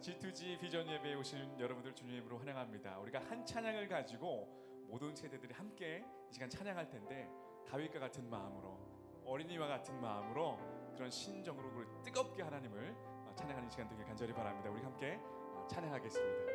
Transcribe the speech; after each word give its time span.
G2G 0.00 0.58
비전 0.58 0.88
예배에 0.88 1.14
오신 1.14 1.58
여러분들 1.58 1.94
주님으로 1.94 2.38
환영합니다. 2.38 2.98
우리가 2.98 3.20
한 3.20 3.44
찬양을 3.44 3.88
가지고 3.88 4.48
모든 4.88 5.14
세대들이 5.14 5.52
함께 5.54 6.04
이 6.30 6.32
시간 6.32 6.48
찬양할 6.48 6.88
텐데 6.88 7.28
다윗과 7.68 7.98
같은 7.98 8.28
마음으로 8.28 8.78
어린이와 9.24 9.66
같은 9.66 10.00
마음으로 10.00 10.58
그런 10.94 11.10
신정으로 11.10 12.02
뜨겁게 12.02 12.42
하나님을 12.42 12.94
어, 13.26 13.34
찬양하는 13.34 13.68
이 13.68 13.70
시간 13.70 13.88
되길 13.88 14.04
간절히 14.04 14.32
바랍니다. 14.32 14.70
우리 14.70 14.80
함께 14.82 15.18
어, 15.20 15.66
찬양하겠습니다. 15.68 16.46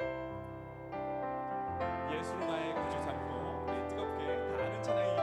네. 0.00 0.30
예수를 2.18 2.46
나의 2.46 2.74
구주 2.74 3.02
삼고 3.02 3.72
우리 3.72 3.88
뜨겁게 3.88 4.26
다 4.48 4.64
아는 4.64 4.82
찬양이 4.82 5.19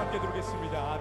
함께 0.00 0.20
드리겠습니다 0.20 0.98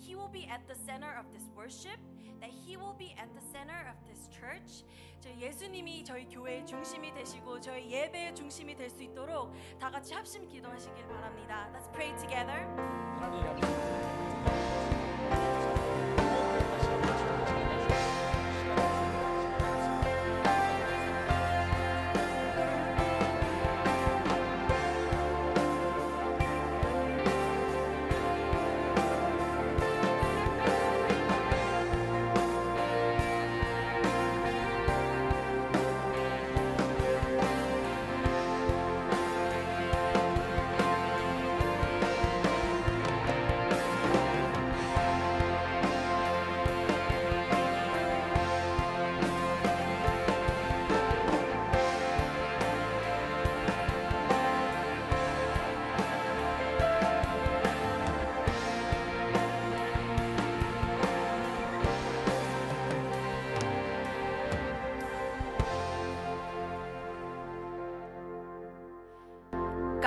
He 0.00 0.16
will 0.16 0.30
be 0.32 0.48
at 0.48 0.66
the 0.66 0.74
center 0.74 1.12
of 1.18 1.30
this 1.30 1.44
worship, 1.54 2.00
that 2.40 2.50
He 2.50 2.76
will 2.76 2.96
be 2.96 3.14
at 3.18 3.28
the 3.34 3.42
center 3.52 3.76
of 3.88 3.96
this 4.08 4.28
church. 4.32 4.84
저희 5.20 5.38
예수님이 5.40 6.02
저희 6.04 6.26
교회의 6.26 6.64
중심이 6.66 7.12
되시고 7.12 7.60
저희 7.60 7.90
예배의 7.90 8.34
중심이 8.34 8.74
될 8.74 8.88
수 8.88 9.02
있도록 9.02 9.52
다 9.78 9.90
같이 9.90 10.14
합심 10.14 10.48
기도하시길 10.48 11.06
바랍니다. 11.06 11.68
Let's 11.74 11.92
pray 11.92 12.16
together. 12.16 12.64
하나님 13.20 13.44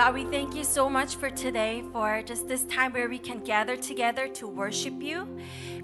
God, 0.04 0.12
we 0.12 0.24
thank 0.24 0.54
you 0.54 0.64
so 0.64 0.90
much 0.90 1.16
for 1.16 1.30
today, 1.30 1.82
for 1.90 2.20
just 2.20 2.46
this 2.46 2.64
time 2.64 2.92
where 2.92 3.08
we 3.08 3.16
can 3.16 3.38
gather 3.38 3.74
together 3.74 4.28
to 4.28 4.46
worship 4.46 5.00
you. 5.00 5.26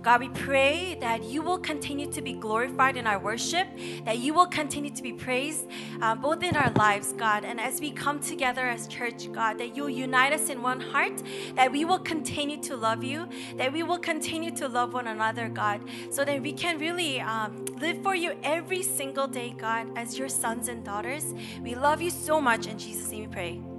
God, 0.02 0.20
we 0.20 0.28
pray 0.28 0.98
that 1.00 1.24
you 1.24 1.40
will 1.40 1.56
continue 1.56 2.06
to 2.12 2.20
be 2.20 2.34
glorified 2.34 2.98
in 2.98 3.06
our 3.06 3.18
worship, 3.18 3.66
that 4.04 4.18
you 4.18 4.34
will 4.34 4.44
continue 4.44 4.90
to 4.90 5.02
be 5.02 5.14
praised 5.14 5.68
uh, 6.02 6.14
both 6.14 6.42
in 6.42 6.54
our 6.54 6.70
lives, 6.72 7.14
God, 7.14 7.46
and 7.46 7.58
as 7.58 7.80
we 7.80 7.92
come 7.92 8.20
together 8.20 8.68
as 8.68 8.86
church, 8.88 9.32
God, 9.32 9.56
that 9.56 9.74
you'll 9.74 9.88
unite 9.88 10.34
us 10.34 10.50
in 10.50 10.60
one 10.60 10.80
heart, 10.80 11.22
that 11.54 11.72
we 11.72 11.86
will 11.86 11.98
continue 11.98 12.60
to 12.64 12.76
love 12.76 13.02
you, 13.02 13.26
that 13.56 13.72
we 13.72 13.82
will 13.84 13.98
continue 13.98 14.50
to 14.50 14.68
love 14.68 14.92
one 14.92 15.06
another, 15.06 15.48
God, 15.48 15.80
so 16.10 16.26
that 16.26 16.42
we 16.42 16.52
can 16.52 16.78
really 16.78 17.22
um, 17.22 17.64
live 17.80 18.02
for 18.02 18.14
you 18.14 18.36
every 18.42 18.82
single 18.82 19.26
day, 19.26 19.54
God, 19.56 19.96
as 19.96 20.18
your 20.18 20.28
sons 20.28 20.68
and 20.68 20.84
daughters. 20.84 21.32
We 21.62 21.74
love 21.74 22.02
you 22.02 22.10
so 22.10 22.38
much. 22.38 22.66
In 22.66 22.78
Jesus' 22.78 23.10
name 23.10 23.20
we 23.20 23.26
pray. 23.28 23.69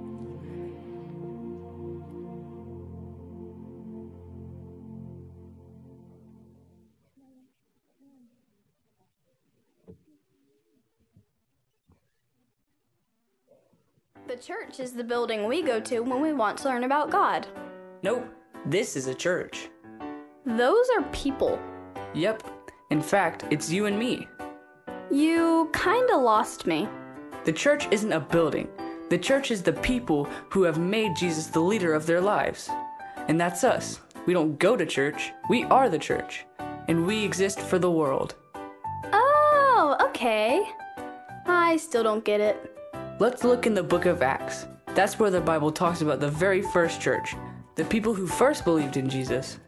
The 14.32 14.38
church 14.38 14.80
is 14.80 14.92
the 14.92 15.04
building 15.04 15.44
we 15.44 15.60
go 15.60 15.78
to 15.80 16.00
when 16.00 16.22
we 16.22 16.32
want 16.32 16.56
to 16.58 16.68
learn 16.68 16.84
about 16.84 17.10
God. 17.10 17.46
Nope, 18.02 18.26
this 18.64 18.96
is 18.96 19.06
a 19.06 19.14
church. 19.14 19.68
Those 20.46 20.86
are 20.96 21.02
people. 21.12 21.60
Yep, 22.14 22.42
in 22.88 23.02
fact, 23.02 23.44
it's 23.50 23.70
you 23.70 23.84
and 23.84 23.98
me. 23.98 24.26
You 25.10 25.70
kinda 25.74 26.16
lost 26.16 26.66
me. 26.66 26.88
The 27.44 27.52
church 27.52 27.88
isn't 27.90 28.10
a 28.10 28.20
building, 28.20 28.70
the 29.10 29.18
church 29.18 29.50
is 29.50 29.62
the 29.62 29.74
people 29.74 30.24
who 30.48 30.62
have 30.62 30.78
made 30.78 31.14
Jesus 31.14 31.48
the 31.48 31.60
leader 31.60 31.92
of 31.92 32.06
their 32.06 32.22
lives. 32.22 32.70
And 33.28 33.38
that's 33.38 33.64
us. 33.64 34.00
We 34.24 34.32
don't 34.32 34.58
go 34.58 34.78
to 34.78 34.86
church, 34.86 35.30
we 35.50 35.64
are 35.64 35.90
the 35.90 35.98
church. 35.98 36.46
And 36.88 37.06
we 37.06 37.22
exist 37.22 37.60
for 37.60 37.78
the 37.78 37.90
world. 37.90 38.34
Oh, 39.12 39.94
okay. 40.00 40.62
I 41.44 41.76
still 41.76 42.02
don't 42.02 42.24
get 42.24 42.40
it. 42.40 42.71
Let's 43.22 43.44
look 43.44 43.68
in 43.68 43.74
the 43.74 43.84
book 43.84 44.06
of 44.06 44.20
Acts. 44.20 44.66
That's 44.96 45.20
where 45.20 45.30
the 45.30 45.40
Bible 45.40 45.70
talks 45.70 46.00
about 46.00 46.18
the 46.18 46.26
very 46.26 46.60
first 46.60 47.00
church, 47.00 47.36
the 47.76 47.84
people 47.84 48.12
who 48.12 48.26
first 48.26 48.64
believed 48.64 48.96
in 48.96 49.08
Jesus. 49.08 49.60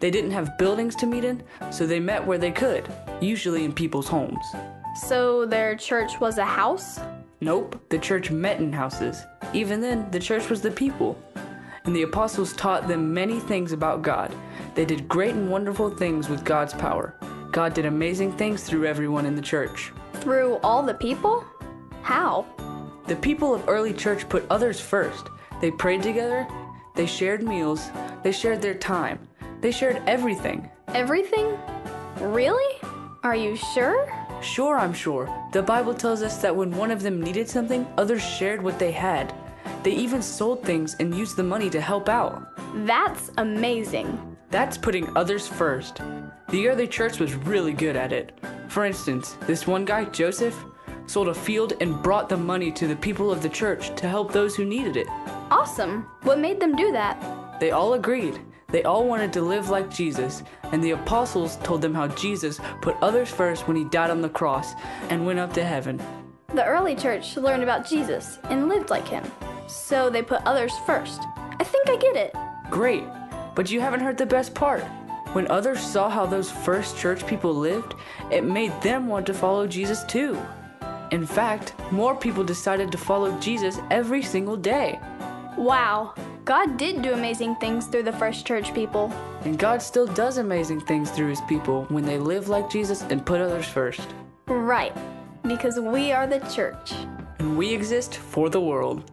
They 0.00 0.10
didn't 0.10 0.30
have 0.30 0.56
buildings 0.56 0.96
to 0.96 1.06
meet 1.06 1.22
in, 1.22 1.42
so 1.70 1.86
they 1.86 2.00
met 2.00 2.26
where 2.26 2.38
they 2.38 2.50
could, 2.50 2.90
usually 3.20 3.66
in 3.66 3.74
people's 3.74 4.08
homes. 4.08 4.42
So 4.94 5.44
their 5.44 5.76
church 5.76 6.20
was 6.20 6.38
a 6.38 6.44
house? 6.46 7.00
Nope, 7.42 7.78
the 7.90 7.98
church 7.98 8.30
met 8.30 8.60
in 8.60 8.72
houses. 8.72 9.24
Even 9.52 9.82
then, 9.82 10.10
the 10.10 10.18
church 10.18 10.48
was 10.48 10.62
the 10.62 10.70
people. 10.70 11.22
And 11.84 11.94
the 11.94 12.04
apostles 12.04 12.54
taught 12.54 12.88
them 12.88 13.12
many 13.12 13.40
things 13.40 13.72
about 13.72 14.00
God. 14.00 14.34
They 14.74 14.86
did 14.86 15.06
great 15.06 15.34
and 15.34 15.50
wonderful 15.50 15.90
things 15.90 16.30
with 16.30 16.46
God's 16.46 16.72
power. 16.72 17.14
God 17.50 17.74
did 17.74 17.84
amazing 17.84 18.32
things 18.38 18.64
through 18.64 18.86
everyone 18.86 19.26
in 19.26 19.36
the 19.36 19.42
church. 19.42 19.92
Through 20.14 20.56
all 20.62 20.82
the 20.82 20.94
people? 20.94 21.44
How? 22.00 22.46
The 23.06 23.16
people 23.16 23.54
of 23.54 23.68
early 23.68 23.92
church 23.92 24.28
put 24.28 24.46
others 24.48 24.80
first. 24.80 25.28
They 25.60 25.70
prayed 25.70 26.02
together, 26.02 26.46
they 26.94 27.06
shared 27.06 27.42
meals, 27.42 27.90
they 28.22 28.32
shared 28.32 28.62
their 28.62 28.74
time, 28.74 29.18
they 29.60 29.72
shared 29.72 30.02
everything. 30.06 30.70
Everything? 30.88 31.58
Really? 32.20 32.78
Are 33.22 33.36
you 33.36 33.56
sure? 33.56 34.12
Sure, 34.40 34.78
I'm 34.78 34.92
sure. 34.92 35.28
The 35.52 35.62
Bible 35.62 35.94
tells 35.94 36.22
us 36.22 36.38
that 36.42 36.54
when 36.54 36.70
one 36.72 36.90
of 36.90 37.02
them 37.02 37.20
needed 37.20 37.48
something, 37.48 37.86
others 37.96 38.22
shared 38.22 38.62
what 38.62 38.78
they 38.78 38.92
had. 38.92 39.34
They 39.82 39.92
even 39.92 40.22
sold 40.22 40.62
things 40.64 40.96
and 41.00 41.14
used 41.14 41.36
the 41.36 41.42
money 41.42 41.70
to 41.70 41.80
help 41.80 42.08
out. 42.08 42.46
That's 42.86 43.30
amazing. 43.38 44.36
That's 44.50 44.78
putting 44.78 45.16
others 45.16 45.48
first. 45.48 46.00
The 46.50 46.68
early 46.68 46.86
church 46.86 47.18
was 47.18 47.34
really 47.34 47.72
good 47.72 47.96
at 47.96 48.12
it. 48.12 48.38
For 48.68 48.84
instance, 48.84 49.36
this 49.46 49.66
one 49.66 49.84
guy, 49.84 50.04
Joseph, 50.06 50.56
sold 51.06 51.28
a 51.28 51.34
field 51.34 51.74
and 51.80 52.02
brought 52.02 52.28
the 52.28 52.36
money 52.36 52.70
to 52.72 52.86
the 52.86 52.96
people 52.96 53.30
of 53.30 53.42
the 53.42 53.48
church 53.48 53.94
to 53.96 54.08
help 54.08 54.32
those 54.32 54.56
who 54.56 54.64
needed 54.64 54.96
it. 54.96 55.06
Awesome. 55.50 56.06
What 56.22 56.38
made 56.38 56.60
them 56.60 56.74
do 56.76 56.92
that? 56.92 57.60
They 57.60 57.70
all 57.70 57.94
agreed. 57.94 58.40
They 58.68 58.84
all 58.84 59.06
wanted 59.06 59.34
to 59.34 59.42
live 59.42 59.68
like 59.68 59.90
Jesus, 59.90 60.42
and 60.72 60.82
the 60.82 60.92
apostles 60.92 61.56
told 61.56 61.82
them 61.82 61.94
how 61.94 62.08
Jesus 62.08 62.58
put 62.80 62.96
others 63.02 63.30
first 63.30 63.68
when 63.68 63.76
he 63.76 63.84
died 63.84 64.10
on 64.10 64.22
the 64.22 64.30
cross 64.30 64.72
and 65.10 65.26
went 65.26 65.38
up 65.38 65.52
to 65.54 65.64
heaven. 65.64 66.00
The 66.54 66.64
early 66.64 66.94
church 66.94 67.36
learned 67.36 67.62
about 67.62 67.86
Jesus 67.86 68.38
and 68.44 68.68
lived 68.68 68.88
like 68.88 69.06
him. 69.06 69.24
So 69.68 70.08
they 70.08 70.22
put 70.22 70.42
others 70.46 70.72
first. 70.86 71.20
I 71.60 71.64
think 71.64 71.90
I 71.90 71.96
get 71.96 72.16
it. 72.16 72.34
Great, 72.70 73.04
but 73.54 73.70
you 73.70 73.80
haven't 73.80 74.00
heard 74.00 74.16
the 74.16 74.26
best 74.26 74.54
part. 74.54 74.82
When 75.34 75.50
others 75.50 75.80
saw 75.80 76.08
how 76.08 76.26
those 76.26 76.50
first 76.50 76.98
church 76.98 77.26
people 77.26 77.54
lived, 77.54 77.94
it 78.30 78.44
made 78.44 78.72
them 78.82 79.06
want 79.06 79.26
to 79.26 79.34
follow 79.34 79.66
Jesus 79.66 80.04
too. 80.04 80.38
In 81.12 81.26
fact, 81.26 81.74
more 81.92 82.14
people 82.14 82.42
decided 82.42 82.90
to 82.90 82.96
follow 82.96 83.38
Jesus 83.38 83.78
every 83.90 84.22
single 84.22 84.56
day. 84.56 84.98
Wow. 85.58 86.14
God 86.46 86.78
did 86.78 87.02
do 87.02 87.12
amazing 87.12 87.56
things 87.56 87.86
through 87.86 88.04
the 88.04 88.14
first 88.14 88.46
church 88.46 88.72
people. 88.72 89.12
And 89.44 89.58
God 89.58 89.82
still 89.82 90.06
does 90.06 90.38
amazing 90.38 90.80
things 90.80 91.10
through 91.10 91.28
his 91.28 91.42
people 91.42 91.84
when 91.90 92.06
they 92.06 92.16
live 92.16 92.48
like 92.48 92.70
Jesus 92.70 93.02
and 93.02 93.26
put 93.26 93.42
others 93.42 93.66
first. 93.66 94.08
Right. 94.46 94.96
Because 95.42 95.78
we 95.78 96.12
are 96.12 96.26
the 96.26 96.38
church. 96.48 96.92
And 97.38 97.58
we 97.58 97.74
exist 97.74 98.16
for 98.16 98.48
the 98.48 98.62
world. 98.62 99.12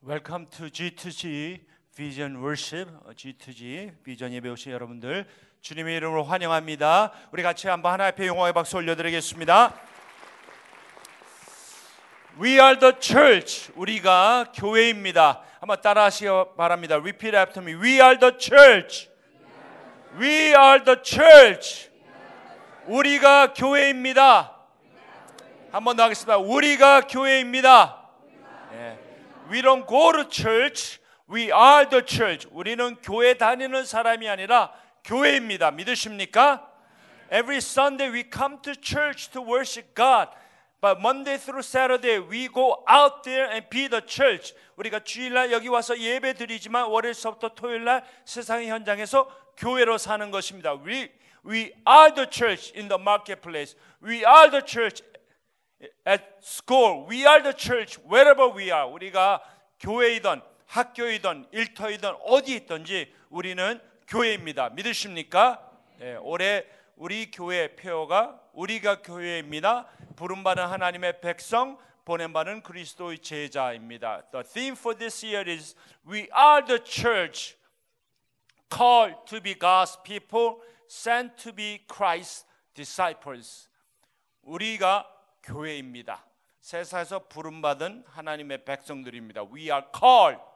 Welcome 0.00 0.46
to 0.52 0.62
G2G 0.62 1.60
Worship, 2.00 2.90
어, 3.04 3.10
G2G 3.14 4.02
비전 4.02 4.32
예배 4.32 4.48
오신 4.48 4.72
여러분들 4.72 5.26
주님의 5.60 5.98
이름으로 5.98 6.24
환영합니다. 6.24 7.12
우리 7.30 7.42
같이 7.42 7.68
한번 7.68 7.92
하나 7.92 8.06
앞에 8.06 8.26
영광의 8.26 8.54
박수 8.54 8.78
올려드리겠습니다. 8.78 9.78
We 12.40 12.52
are 12.52 12.78
the 12.78 12.94
church. 12.98 13.70
우리가 13.76 14.50
교회입니다. 14.54 15.42
한번 15.60 15.78
따라하시기 15.82 16.30
바랍니다. 16.56 16.96
Repeat 16.96 17.36
after 17.36 17.62
me. 17.62 17.78
We 17.78 18.00
are 18.00 18.18
the 18.18 18.32
church. 18.38 19.10
We 20.18 20.54
are 20.54 20.82
the 20.82 20.96
church. 21.02 21.90
우리가 22.86 23.52
교회입니다. 23.52 24.56
한번 25.70 25.96
더 25.96 26.04
하겠습니다. 26.04 26.38
우리가 26.38 27.02
교회입니다. 27.02 28.08
예. 28.72 28.98
We 29.50 29.60
don't 29.60 29.86
go 29.86 30.12
to 30.12 30.24
church. 30.30 30.98
We 31.30 31.52
are 31.52 31.88
the 31.88 32.02
church. 32.04 32.48
우리는 32.50 32.96
교회 33.02 33.34
다니는 33.34 33.84
사람이 33.84 34.28
아니라 34.28 34.72
교회입니다. 35.04 35.70
믿으십니까? 35.70 36.68
Every 37.32 37.58
Sunday 37.58 38.12
we 38.12 38.24
come 38.28 38.60
to 38.62 38.72
church 38.74 39.30
to 39.30 39.40
worship 39.40 39.94
God. 39.94 40.30
But 40.80 40.98
Monday 40.98 41.38
through 41.38 41.62
Saturday 41.62 42.18
we 42.18 42.48
go 42.48 42.82
out 42.90 43.22
there 43.22 43.48
and 43.48 43.68
be 43.70 43.86
the 43.86 44.02
church. 44.04 44.54
우리가 44.74 45.04
주일날 45.04 45.52
여기 45.52 45.68
와서 45.68 45.96
예배 45.96 46.34
드리지만 46.34 46.86
월요일서부터 46.86 47.50
토요일날 47.50 48.02
세상의 48.24 48.68
현장에서 48.68 49.28
교회로 49.56 49.98
사는 49.98 50.32
것입니다. 50.32 50.74
We 50.74 51.12
we 51.46 51.72
are 51.86 52.12
the 52.12 52.26
church 52.28 52.72
in 52.74 52.88
the 52.88 53.00
marketplace. 53.00 53.76
We 54.02 54.24
are 54.24 54.50
the 54.50 54.64
church 54.66 55.04
at 56.04 56.24
school. 56.42 57.06
We 57.08 57.24
are 57.24 57.40
the 57.40 57.54
church 57.56 58.00
wherever 58.02 58.50
we 58.50 58.72
are. 58.72 58.90
우리가 58.90 59.40
교회이든 59.78 60.42
학교이든 60.70 61.48
일터이든 61.50 62.14
어디 62.22 62.54
있든지 62.54 63.12
우리는 63.28 63.80
교회입니다. 64.06 64.70
믿으십니까? 64.70 65.68
네, 65.98 66.14
올해 66.16 66.64
우리 66.94 67.30
교회 67.30 67.74
표어가 67.74 68.40
우리가 68.52 69.02
교회입니다. 69.02 69.86
부름받은 70.14 70.64
하나님의 70.64 71.20
백성 71.20 71.76
보냄받은 72.04 72.62
그리스도의 72.62 73.18
제자입니다. 73.18 74.22
The 74.30 74.44
theme 74.44 74.76
for 74.76 74.96
this 74.96 75.26
year 75.26 75.48
is 75.50 75.74
We 76.06 76.28
are 76.36 76.64
the 76.64 76.80
church 76.84 77.56
called 78.72 79.16
to 79.26 79.40
be 79.40 79.54
God's 79.58 80.00
people, 80.04 80.62
sent 80.88 81.34
to 81.42 81.52
be 81.52 81.84
Christ's 81.88 82.46
disciples. 82.74 83.68
우리가 84.42 85.06
교회입니다. 85.42 86.24
세상에서 86.60 87.26
부름받은 87.26 88.04
하나님의 88.06 88.64
백성들입니다. 88.64 89.42
We 89.52 89.64
are 89.64 89.82
called 89.92 90.49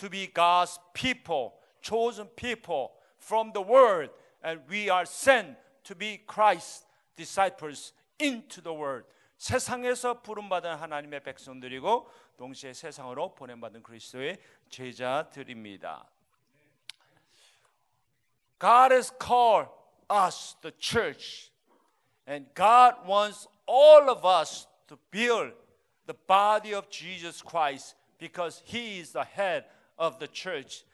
to 0.00 0.10
be 0.10 0.26
God's 0.26 0.78
people, 0.94 1.54
chosen 1.80 2.26
people 2.36 2.92
from 3.18 3.52
the 3.52 3.62
world, 3.62 4.10
and 4.42 4.60
we 4.68 4.90
are 4.90 5.06
sent 5.06 5.56
to 5.84 5.94
be 5.94 6.20
Christ's 6.26 6.84
disciples 7.16 7.92
into 8.18 8.60
the 8.60 8.72
world. 8.72 9.04
세상에서 9.38 10.22
부름받은 10.22 10.76
하나님의 10.76 11.22
백성들이고 11.22 12.08
동시에 12.38 12.72
세상으로 12.72 13.34
보냄받은 13.34 13.82
그리스도의 13.82 14.38
제자들입니다. 14.70 16.08
God 18.58 18.92
has 18.92 19.12
called 19.20 19.68
us, 20.10 20.56
the 20.62 20.72
church, 20.78 21.50
and 22.26 22.46
God 22.54 22.94
wants 23.06 23.46
all 23.66 24.08
of 24.08 24.24
us 24.24 24.66
to 24.88 24.96
build 25.10 25.52
the 26.06 26.16
body 26.26 26.72
of 26.72 26.88
Jesus 26.88 27.42
Christ 27.42 27.96
because 28.18 28.62
He 28.64 28.98
is 28.98 29.12
the 29.12 29.24
head 29.24 29.66
of 30.01 30.17
the 30.17 30.27
church. 30.33 30.85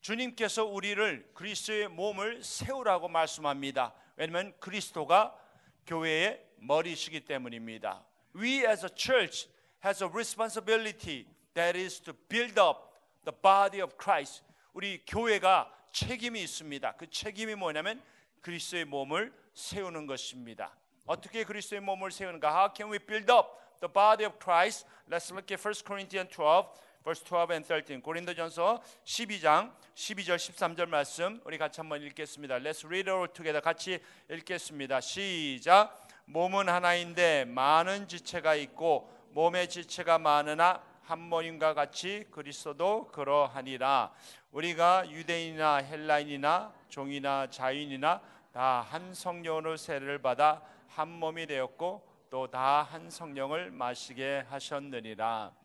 주님께서 0.00 0.64
우리를 0.64 1.30
그리스도의 1.34 1.88
몸을 1.88 2.42
세우라고 2.42 3.08
말씀합니다. 3.08 3.94
왜냐하면 4.16 4.52
그리스도가 4.58 5.38
교회의 5.86 6.44
머리시기 6.56 7.20
때문입니다. 7.20 8.04
We 8.34 8.66
as 8.66 8.84
a 8.84 8.90
church 8.94 9.48
has 9.84 10.02
a 10.02 10.08
responsibility 10.10 11.26
that 11.54 11.78
is 11.78 12.00
to 12.00 12.14
build 12.28 12.58
up 12.58 12.80
the 13.24 13.36
body 13.42 13.82
of 13.82 13.94
Christ. 14.00 14.42
우리 14.72 15.04
교회가 15.06 15.70
책임이 15.92 16.42
있습니다. 16.42 16.96
그 16.96 17.10
책임이 17.10 17.54
뭐냐면 17.54 18.02
그리스도의 18.40 18.86
몸을 18.86 19.32
세우는 19.54 20.06
것입니다. 20.06 20.74
어떻게 21.06 21.44
그리스도의 21.44 21.80
몸을 21.82 22.10
세우는가? 22.10 22.48
How 22.48 22.72
can 22.74 22.90
we 22.90 22.98
build 22.98 23.30
up 23.30 23.48
the 23.80 23.92
body 23.92 24.24
of 24.26 24.38
Christ? 24.42 24.86
Let's 25.08 25.30
look 25.30 25.52
at 25.52 25.60
1 25.60 25.74
Corinthians 25.84 26.34
12 26.34 26.66
verse 27.04 27.22
12 27.24 27.52
and 27.52 27.66
13. 27.66 28.00
고린도전서 28.02 28.82
12장 29.04 29.72
12절 29.94 30.36
13절 30.36 30.88
말씀 30.88 31.40
우리 31.44 31.58
같이 31.58 31.80
한번 31.80 32.02
읽겠습니다. 32.02 32.56
Let's 32.58 32.84
read 32.86 33.10
all 33.10 33.28
together. 33.28 33.60
같이 33.60 33.98
읽겠습니다. 34.30 35.00
시작. 35.00 36.06
몸은 36.26 36.68
하나인데 36.68 37.44
많은 37.46 38.08
지체가 38.08 38.54
있고 38.54 39.10
몸의 39.32 39.68
지체가 39.68 40.18
많으나 40.18 40.82
한 41.02 41.18
몸인과 41.18 41.74
같이 41.74 42.24
그리스도도 42.30 43.08
그러하니라. 43.08 44.12
우리가 44.52 45.10
유대인이나 45.10 45.76
헬라인이나 45.78 46.72
종이나 46.88 47.48
자유인이나 47.50 48.20
다 48.52 48.86
한 48.88 49.14
성령으로 49.14 49.76
세례를 49.78 50.18
받아 50.20 50.62
한 50.88 51.08
몸이 51.08 51.46
되었고 51.46 52.06
또 52.30 52.46
다 52.46 52.82
한 52.82 53.10
성령을 53.10 53.70
마시게 53.70 54.44
하셨느니라. 54.48 55.61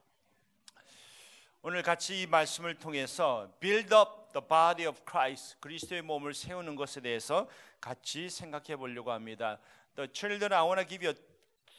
오늘 1.64 1.82
같이 1.82 2.22
이 2.22 2.28
말씀을 2.28 2.76
통해서 2.76 3.52
build 3.60 3.94
up 3.94 4.32
the 4.32 4.48
body 4.48 4.88
of 4.88 5.02
Christ 5.10 5.58
그리스도의 5.60 6.04
몸을 6.04 6.34
세우는 6.34 6.76
것에 6.76 7.02
대해서 7.02 7.50
같이 7.82 8.30
생각해 8.30 8.76
보려고 8.76 9.12
합니다. 9.12 9.60
The 9.96 10.08
children 10.14 10.54
I 10.54 10.64
want 10.64 10.80
to 10.80 10.88
give 10.88 11.06
you 11.06 11.16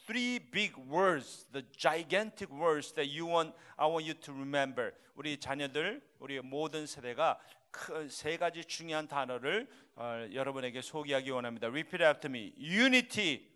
three 0.04 0.40
big 0.40 0.74
words, 0.90 1.46
the 1.52 1.64
gigantic 1.72 2.52
words 2.52 2.92
that 2.94 3.08
you 3.08 3.30
want 3.32 3.54
I 3.76 3.86
want 3.86 4.04
you 4.04 4.14
to 4.14 4.34
remember. 4.34 4.92
우리 5.14 5.38
자녀들, 5.38 6.02
우리 6.18 6.40
모든 6.40 6.86
세대가 6.86 7.38
큰세 7.70 8.36
가지 8.36 8.64
중요한 8.64 9.06
단어를 9.06 9.68
어, 9.94 10.26
여러분에게 10.32 10.82
소개하기 10.82 11.30
원합니다. 11.30 11.68
Repeat 11.68 12.02
after 12.02 12.28
me. 12.28 12.52
Unity, 12.58 13.46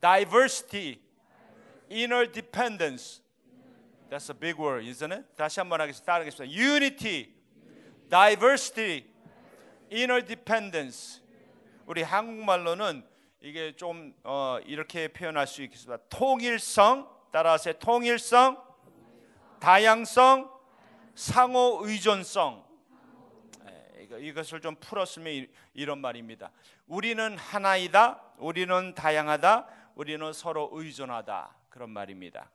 diversity, 0.00 1.00
inner 1.90 2.30
dependence. 2.32 3.20
That's 4.10 4.28
a 4.30 4.34
big 4.38 4.58
word, 4.60 4.84
isn't 4.84 5.12
it? 5.12 5.24
다시 5.36 5.60
한번 5.60 5.80
하겠습니다. 5.80 6.44
Unity, 6.44 7.32
diversity, 8.08 9.04
inner 9.92 10.24
dependence. 10.24 11.22
우리 11.86 12.02
한국말로는 12.02 13.04
이게 13.40 13.74
좀 13.76 14.12
어, 14.24 14.58
이렇게 14.66 15.08
표현할 15.08 15.46
수 15.46 15.62
있겠습니다. 15.62 16.02
통일성, 16.08 17.08
따라하세요. 17.30 17.74
통일성, 17.78 18.60
다양성, 19.60 20.50
상호 21.14 21.80
의존성. 21.82 22.64
예, 23.68 24.02
이거- 24.02 24.18
이것을 24.18 24.60
좀 24.60 24.74
풀었으면 24.76 25.32
이- 25.32 25.48
이런 25.74 26.00
말입니다. 26.00 26.50
우리는 26.88 27.38
하나이다. 27.38 28.20
우리는 28.38 28.94
다양하다. 28.94 29.68
우리는 29.94 30.32
서로 30.32 30.68
의존하다. 30.72 31.54
그런 31.68 31.90
말입니다. 31.90 32.50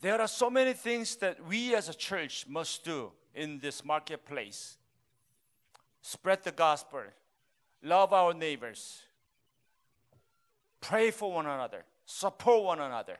There 0.00 0.20
are 0.20 0.28
so 0.28 0.48
many 0.48 0.72
things 0.72 1.16
that 1.16 1.46
we 1.46 1.74
as 1.74 1.88
a 1.88 1.94
church 1.94 2.46
must 2.48 2.84
do 2.84 3.12
in 3.34 3.58
this 3.58 3.84
marketplace. 3.84 4.78
Spread 6.00 6.42
the 6.42 6.52
gospel, 6.52 7.02
love 7.82 8.12
our 8.14 8.32
neighbors, 8.32 9.02
pray 10.80 11.10
for 11.10 11.30
one 11.30 11.46
another, 11.46 11.84
support 12.06 12.64
one 12.64 12.80
another, 12.80 13.18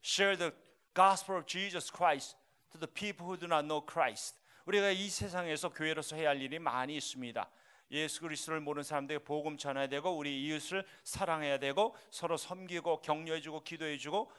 share 0.00 0.36
the 0.36 0.52
gospel 0.94 1.36
of 1.36 1.46
Jesus 1.46 1.90
Christ 1.90 2.36
to 2.70 2.78
the 2.78 2.86
people 2.86 3.26
who 3.26 3.36
do 3.36 3.48
not 3.48 3.64
know 3.64 3.80
Christ. 3.80 4.36
우리가 4.66 4.90
이 4.90 5.08
세상에서 5.08 5.70
교회로서 5.70 6.14
해야 6.14 6.28
할 6.28 6.40
일이 6.40 6.60
많이 6.60 6.96
있습니다. 6.96 7.48
예수 7.90 8.20
그리스도를 8.20 8.60
모르는 8.60 8.84
사람들에게 8.84 9.24
복음 9.24 9.56
전해야 9.56 9.88
되고 9.88 10.16
우리 10.16 10.44
이웃을 10.44 10.84
사랑해야 11.02 11.58
되고 11.58 11.96
서로 12.10 12.36
섬기고 12.36 13.00
격려해 13.00 13.40
주고 13.40 13.64
기도해 13.64 13.98
주고 13.98 14.20
어, 14.20 14.30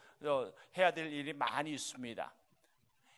해야 0.78 0.92
될 0.92 1.12
일이 1.12 1.34
많이 1.34 1.74
있습니다. 1.74 2.34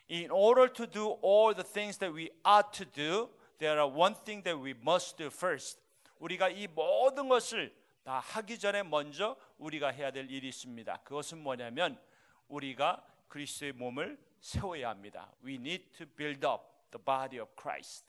In 0.10 0.32
order 0.32 0.72
to 0.72 0.86
do 0.86 1.20
all 1.24 1.54
the 1.56 1.64
things 1.64 1.98
that 2.00 2.14
we 2.16 2.30
ought 2.46 2.72
to 2.74 2.86
do, 2.86 3.30
there 3.58 3.80
are 3.80 3.90
one 3.90 4.16
thing 4.24 4.44
that 4.44 4.62
we 4.62 4.72
must 4.72 5.18
do 5.18 5.28
first. 5.28 5.80
우리가 6.20 6.50
이 6.50 6.68
모든 6.68 7.28
것을 7.30 7.76
다 8.04 8.20
하기 8.20 8.60
전에 8.60 8.84
먼저 8.84 9.38
우리가 9.58 9.90
해야 9.90 10.12
될 10.12 10.30
일이 10.30 10.50
있습니다. 10.50 10.98
그것은 10.98 11.40
뭐냐면 11.40 12.00
우리가 12.48 13.06
그리스도의 13.28 13.74
몸을 13.74 14.20
세워야 14.40 14.90
합니다. 14.90 15.32
We 15.44 15.56
need 15.56 15.92
to 15.98 16.06
build 16.06 16.46
up 16.46 16.64
the 16.92 17.04
body 17.04 17.40
of 17.40 17.52
Christ. 17.56 18.06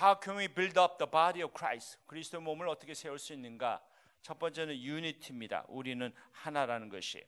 How 0.00 0.14
can 0.22 0.38
we 0.38 0.46
build 0.48 0.78
up 0.78 0.96
the 0.98 1.10
body 1.10 1.42
of 1.42 1.52
Christ? 1.52 1.98
그리스도의 2.06 2.42
몸을 2.42 2.68
어떻게 2.68 2.94
세울 2.94 3.18
수 3.18 3.32
있는가? 3.32 3.82
첫 4.22 4.38
번째는 4.38 4.78
유니티입니다. 4.80 5.64
우리는 5.68 6.12
하나라는 6.32 6.88
것이. 6.88 7.24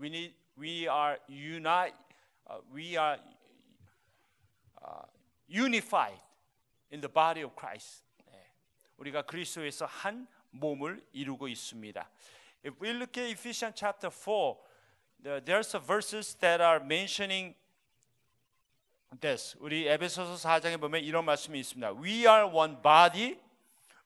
We 0.00 0.08
need, 0.08 0.34
we 0.58 0.82
are 0.88 1.18
unite, 1.28 1.96
uh, 2.50 2.60
we 2.74 2.96
are 2.96 3.20
uh, 4.82 5.06
unified 5.48 6.20
in 6.92 7.00
the 7.00 7.12
body 7.12 7.42
of 7.44 7.54
Christ. 7.58 8.02
네. 8.26 8.52
우리가 8.96 9.22
그리스도에서 9.22 9.86
한 9.86 10.26
몸을 10.50 11.04
이루고 11.12 11.48
있습니다. 11.48 12.08
If 12.64 12.76
we 12.82 12.90
look 12.90 13.20
at 13.20 13.30
Ephesians 13.30 13.74
chapter 13.78 14.10
4, 14.10 14.56
there- 15.22 15.40
there's 15.44 15.74
a 15.74 15.80
verses 15.80 16.34
that 16.38 16.62
are 16.62 16.82
mentioning 16.82 17.54
this. 19.20 19.56
우리 19.60 19.86
에베소서 19.88 20.36
4장에 20.36 20.80
보면 20.80 21.02
이런 21.04 21.24
말씀이 21.24 21.58
있습니다. 21.60 21.92
We 22.00 22.26
are 22.26 22.46
one 22.46 22.80
body, 22.80 23.38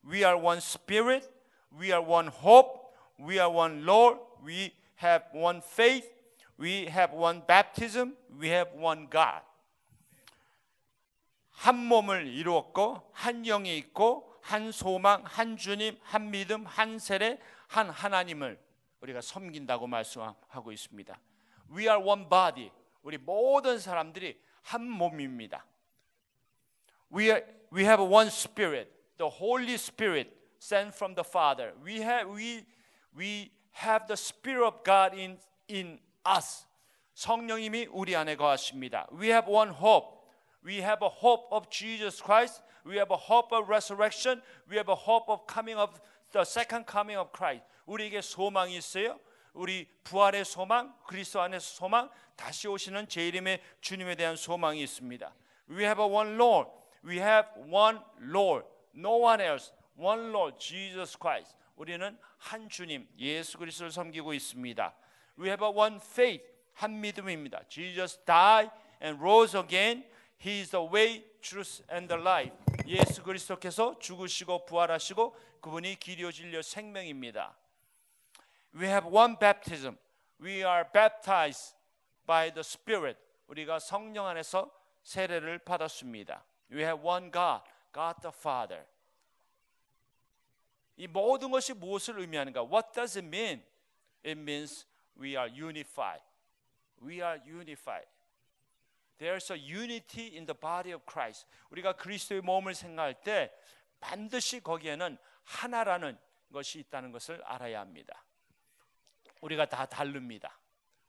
we 0.05 0.23
are 0.25 0.35
one 0.37 0.57
spirit, 0.57 1.29
we 1.77 1.91
are 1.91 2.01
one 2.01 2.27
hope, 2.27 2.93
we 3.19 3.39
are 3.39 3.49
one 3.49 3.85
Lord, 3.85 4.17
we 4.43 4.73
have 4.95 5.23
one 5.33 5.61
faith, 5.61 6.05
we 6.57 6.85
have 6.85 7.13
one 7.13 7.41
baptism, 7.47 8.15
we 8.39 8.47
have 8.49 8.69
one 8.73 9.07
God. 9.09 9.41
한 11.49 11.77
몸을 11.77 12.27
이루었고 12.27 13.09
한 13.13 13.43
영이 13.43 13.77
있고 13.77 14.33
한 14.41 14.71
소망, 14.71 15.23
한 15.25 15.55
주님, 15.55 15.97
한 16.01 16.29
믿음, 16.29 16.65
한 16.65 16.99
세례, 16.99 17.39
한 17.67 17.89
하나님을 17.89 18.59
우리가 18.99 19.21
섬긴다고 19.21 19.87
말씀하고 19.87 20.71
있습니다. 20.71 21.17
We 21.71 21.83
are 21.83 21.97
one 21.97 22.27
body. 22.29 22.71
우리 23.01 23.17
모든 23.17 23.79
사람들이 23.79 24.39
한 24.61 24.89
몸입니다. 24.89 25.65
We 27.13 27.25
are, 27.25 27.45
we 27.71 27.83
have 27.83 28.03
one 28.03 28.27
spirit, 28.27 28.89
the 29.17 29.31
Holy 29.31 29.73
Spirit 29.75 30.42
sent 30.62 30.94
from 30.94 31.14
the 31.14 31.24
Father. 31.24 31.72
We 31.84 32.02
have 32.02 32.28
we 32.28 32.66
we 33.16 33.50
have 33.72 34.06
the 34.06 34.16
Spirit 34.16 34.66
of 34.66 34.82
God 34.84 35.14
in 35.14 35.38
in 35.68 36.00
us. 36.24 36.66
성령님이 37.14 37.88
우리 37.90 38.14
안에 38.14 38.36
거하십니다. 38.36 39.06
We 39.12 39.28
have 39.28 39.50
one 39.50 39.70
hope. 39.70 40.18
We 40.64 40.82
have 40.82 41.02
a 41.02 41.08
hope 41.08 41.48
of 41.50 41.68
Jesus 41.70 42.22
Christ. 42.22 42.62
We 42.84 42.96
have 42.96 43.10
a 43.10 43.18
hope 43.18 43.54
of 43.54 43.68
resurrection. 43.68 44.42
We 44.68 44.76
have 44.76 44.88
a 44.88 44.94
hope 44.94 45.30
of 45.30 45.46
coming 45.46 45.78
of 45.78 46.00
the 46.32 46.44
second 46.44 46.86
coming 46.86 47.18
of 47.18 47.32
Christ. 47.32 47.64
우리에게 47.86 48.20
소망이 48.20 48.76
있어요. 48.76 49.18
우리 49.52 49.88
부활의 50.04 50.44
소망, 50.44 50.94
그리스도 51.06 51.40
안에서 51.40 51.74
소망, 51.74 52.08
다시 52.36 52.68
오시는 52.68 53.08
제 53.08 53.26
이름의 53.26 53.60
주님에 53.80 54.14
대한 54.14 54.36
소망이 54.36 54.80
있습니다. 54.82 55.34
We 55.68 55.84
have 55.84 56.02
a 56.02 56.08
one 56.08 56.36
Lord. 56.36 56.70
We 57.04 57.18
have 57.18 57.48
one 57.56 57.98
Lord. 58.20 58.66
No 58.94 59.16
one 59.24 59.40
else. 59.40 59.72
One 59.97 60.29
Lord, 60.29 60.57
Jesus 60.59 61.17
Christ. 61.19 61.55
우리는 61.75 62.17
한 62.37 62.69
주님, 62.69 63.07
예수 63.17 63.57
그리스도를 63.57 63.91
섬기고 63.91 64.33
있습니다. 64.33 64.95
We 65.39 65.47
have 65.47 65.65
a 65.65 65.73
one 65.73 65.95
faith. 65.97 66.45
한 66.73 66.99
믿음입니다. 66.99 67.61
Jesus 67.69 68.17
died 68.25 68.71
and 69.01 69.19
rose 69.21 69.57
again. 69.59 70.05
He 70.43 70.59
is 70.59 70.71
the 70.71 70.85
way, 70.85 71.23
truth 71.41 71.83
and 71.91 72.07
the 72.07 72.21
life. 72.21 72.55
예수 72.85 73.23
그리스도께서 73.23 73.97
죽으시고 73.99 74.65
부활하시고 74.65 75.35
그분이 75.61 75.95
길이요 75.95 76.31
진리요 76.31 76.61
생명입니다. 76.61 77.55
We 78.75 78.87
have 78.87 79.09
one 79.09 79.37
baptism. 79.39 79.97
We 80.41 80.63
are 80.63 80.83
baptized 80.91 81.75
by 82.25 82.51
the 82.51 82.61
Spirit. 82.61 83.19
우리가 83.47 83.79
성령 83.79 84.25
안에서 84.27 84.71
세례를 85.03 85.59
받았습니다. 85.59 86.43
We 86.71 86.81
have 86.81 87.07
one 87.07 87.31
God, 87.31 87.63
God 87.93 88.19
the 88.21 88.33
Father. 88.35 88.85
이 90.95 91.07
모든 91.07 91.51
것이 91.51 91.73
무엇을 91.73 92.19
의미하는가? 92.19 92.61
What 92.63 92.93
does 92.93 93.17
it 93.17 93.27
mean? 93.27 93.63
It 94.23 94.39
means 94.39 94.85
we 95.19 95.35
are 95.35 95.49
unified. 95.49 96.21
We 97.01 97.21
are 97.21 97.41
unified. 97.45 98.07
There's 99.17 99.51
a 99.51 99.57
unity 99.57 100.35
in 100.35 100.45
the 100.45 100.57
body 100.57 100.93
of 100.93 101.03
Christ. 101.05 101.45
우리가 101.69 101.93
그리스도의 101.93 102.41
몸을 102.41 102.73
생각할 102.75 103.21
때 103.23 103.51
반드시 103.99 104.59
거기에는 104.59 105.17
하나라는 105.43 106.17
것이 106.51 106.79
있다는 106.79 107.11
것을 107.11 107.41
알아야 107.43 107.79
합니다. 107.79 108.25
우리가 109.41 109.65
다 109.65 109.85
다릅니다. 109.85 110.59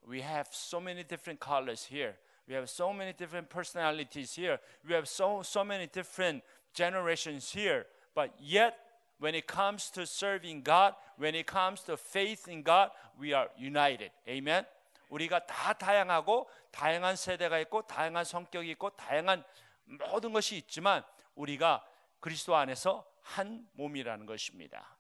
We 0.07 0.21
have 0.21 0.51
so 0.53 0.81
many 0.81 1.05
different 1.05 1.45
colors 1.45 1.93
here. 1.93 2.17
We 2.47 2.55
have 2.55 2.69
so 2.69 2.91
many 2.91 3.13
different 3.13 3.49
personalities 3.49 4.39
here. 4.39 4.59
We 4.85 4.95
have 4.95 5.09
so 5.09 5.43
so 5.43 5.63
many 5.65 5.87
different 5.87 6.45
generations 6.75 7.57
here. 7.57 7.87
But 8.15 8.33
yet 8.39 8.84
when 9.21 9.35
it 9.35 9.47
comes 9.47 9.91
to 9.93 10.03
serving 10.03 10.63
God, 10.65 10.95
when 11.19 11.35
it 11.35 11.47
comes 11.51 11.85
to 11.85 11.95
faith 11.95 12.49
in 12.49 12.65
God, 12.65 12.91
we 13.19 13.35
are 13.35 13.49
united. 13.59 14.11
Amen. 14.29 14.67
우리가 15.09 15.47
다 15.47 15.73
다양하고 15.73 16.49
다양한 16.71 17.17
세대가 17.17 17.59
있고 17.61 17.83
다양한 17.87 18.25
성격이 18.25 18.71
있고 18.73 18.91
다양한 18.91 19.45
모든 19.85 20.33
것이 20.33 20.57
있지만 20.57 21.05
우리가 21.35 21.87
그리스도 22.21 22.57
안에서 22.57 23.07
한 23.21 23.69
몸이라는 23.75 24.27
것입니다. 24.27 24.97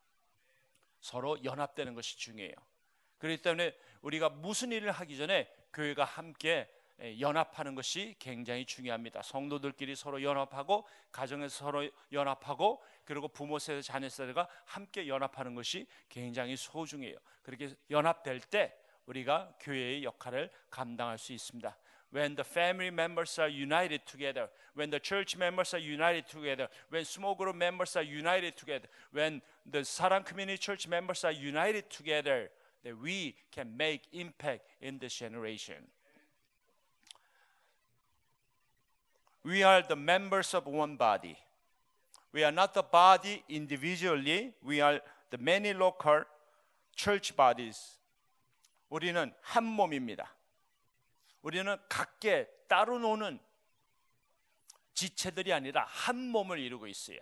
서로 1.00 1.42
연합되는 1.42 1.94
것이 1.94 2.16
중요해요. 2.18 2.54
그렇기 3.18 3.42
때문에 3.42 3.74
우리가 4.02 4.28
무슨 4.28 4.72
일을 4.72 4.92
하기 4.92 5.16
전에 5.16 5.50
교회가 5.72 6.04
함께 6.04 6.70
연합하는 7.00 7.74
것이 7.74 8.14
굉장히 8.18 8.64
중요합니다. 8.64 9.22
성도들끼리 9.22 9.96
서로 9.96 10.22
연합하고 10.22 10.86
가정에서 11.10 11.64
서로 11.64 11.90
연합하고 12.12 12.82
그리고 13.04 13.28
부모 13.28 13.58
세대 13.58 13.82
자녀 13.82 14.08
세대가 14.08 14.48
함께 14.64 15.08
연합하는 15.08 15.54
것이 15.54 15.86
굉장히 16.08 16.56
소중해요. 16.56 17.16
그렇게 17.42 17.74
연합될 17.90 18.40
때 18.40 18.76
우리가 19.06 19.54
교회의 19.60 20.04
역할을 20.04 20.50
감당할 20.70 21.18
수 21.18 21.32
있습니다. 21.32 21.76
When 22.14 22.36
the 22.36 22.44
family 22.48 22.92
members 22.92 23.40
are 23.40 23.50
united 23.50 24.06
together, 24.06 24.48
when 24.76 24.90
the 24.90 25.00
church 25.00 25.36
members 25.36 25.74
are 25.74 25.82
united 25.82 26.28
together, 26.30 26.68
when 26.88 27.04
small 27.04 27.34
group 27.34 27.56
members 27.56 27.98
are 27.98 28.06
united 28.06 28.56
together, 28.56 28.88
when 29.10 29.42
the 29.66 29.80
Sarang 29.80 30.24
Community 30.24 30.56
Church 30.56 30.86
members 30.86 31.24
are 31.24 31.32
united 31.32 31.90
together, 31.90 32.50
that 32.84 32.96
we 32.96 33.34
can 33.50 33.76
make 33.76 34.02
impact 34.12 34.62
in 34.80 34.98
this 35.00 35.14
generation. 35.18 35.90
We 39.44 39.62
are 39.62 39.82
the 39.86 39.96
members 39.96 40.54
of 40.54 40.66
one 40.66 40.96
body. 40.96 41.36
We 42.32 42.44
are 42.44 42.52
not 42.52 42.72
the 42.74 42.82
body 42.82 43.44
individually. 43.48 44.54
We 44.62 44.80
are 44.80 45.00
the 45.30 45.38
many 45.40 45.70
local 45.70 46.24
church 46.96 47.36
bodies. 47.36 47.98
우리는 48.88 49.32
한 49.42 49.64
몸입니다. 49.64 50.34
우리는 51.42 51.76
각계 51.88 52.48
따로 52.68 52.98
노는 52.98 53.38
지체들이 54.94 55.52
아니라 55.52 55.84
한 55.84 56.16
몸을 56.16 56.58
이루고 56.58 56.86
있어요. 56.86 57.18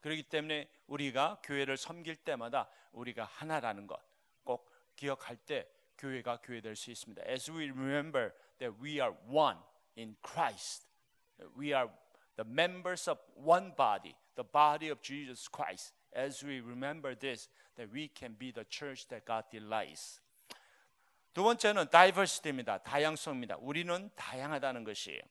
그렇기 0.00 0.24
때문에 0.24 0.68
우리가 0.86 1.40
교회를 1.44 1.76
섬길 1.76 2.16
때마다 2.16 2.68
우리가 2.92 3.24
하나라는 3.24 3.86
것 3.86 4.08
꼭 4.48 4.70
기억할 4.96 5.36
때 5.36 5.68
교회가 5.98 6.40
교회 6.42 6.62
될 6.62 6.74
수 6.74 6.90
있습니다. 6.90 7.22
As 7.28 7.50
we 7.50 7.68
remember 7.70 8.32
that 8.58 8.74
we 8.82 8.98
are 9.00 9.14
one 9.28 9.58
in 9.98 10.16
Christ. 10.24 10.87
We 11.55 11.73
are 11.73 11.89
the 12.35 12.43
members 12.43 13.07
of 13.07 13.19
one 13.35 13.73
body, 13.75 14.15
the 14.35 14.43
body 14.43 14.89
of 14.89 15.01
Jesus 15.01 15.47
Christ. 15.47 15.93
As 16.13 16.43
we 16.43 16.59
remember 16.61 17.15
this, 17.15 17.49
that 17.77 17.91
we 17.91 18.07
can 18.07 18.35
be 18.37 18.51
the 18.51 18.65
church 18.65 19.07
that 19.07 19.25
God 19.25 19.45
delights. 19.51 20.19
두 21.33 21.43
번째는 21.43 21.89
diversity입니다. 21.89 22.83
다양성입니다. 22.83 23.57
우리는 23.59 24.09
다양하다는 24.15 24.83
것이에요. 24.83 25.21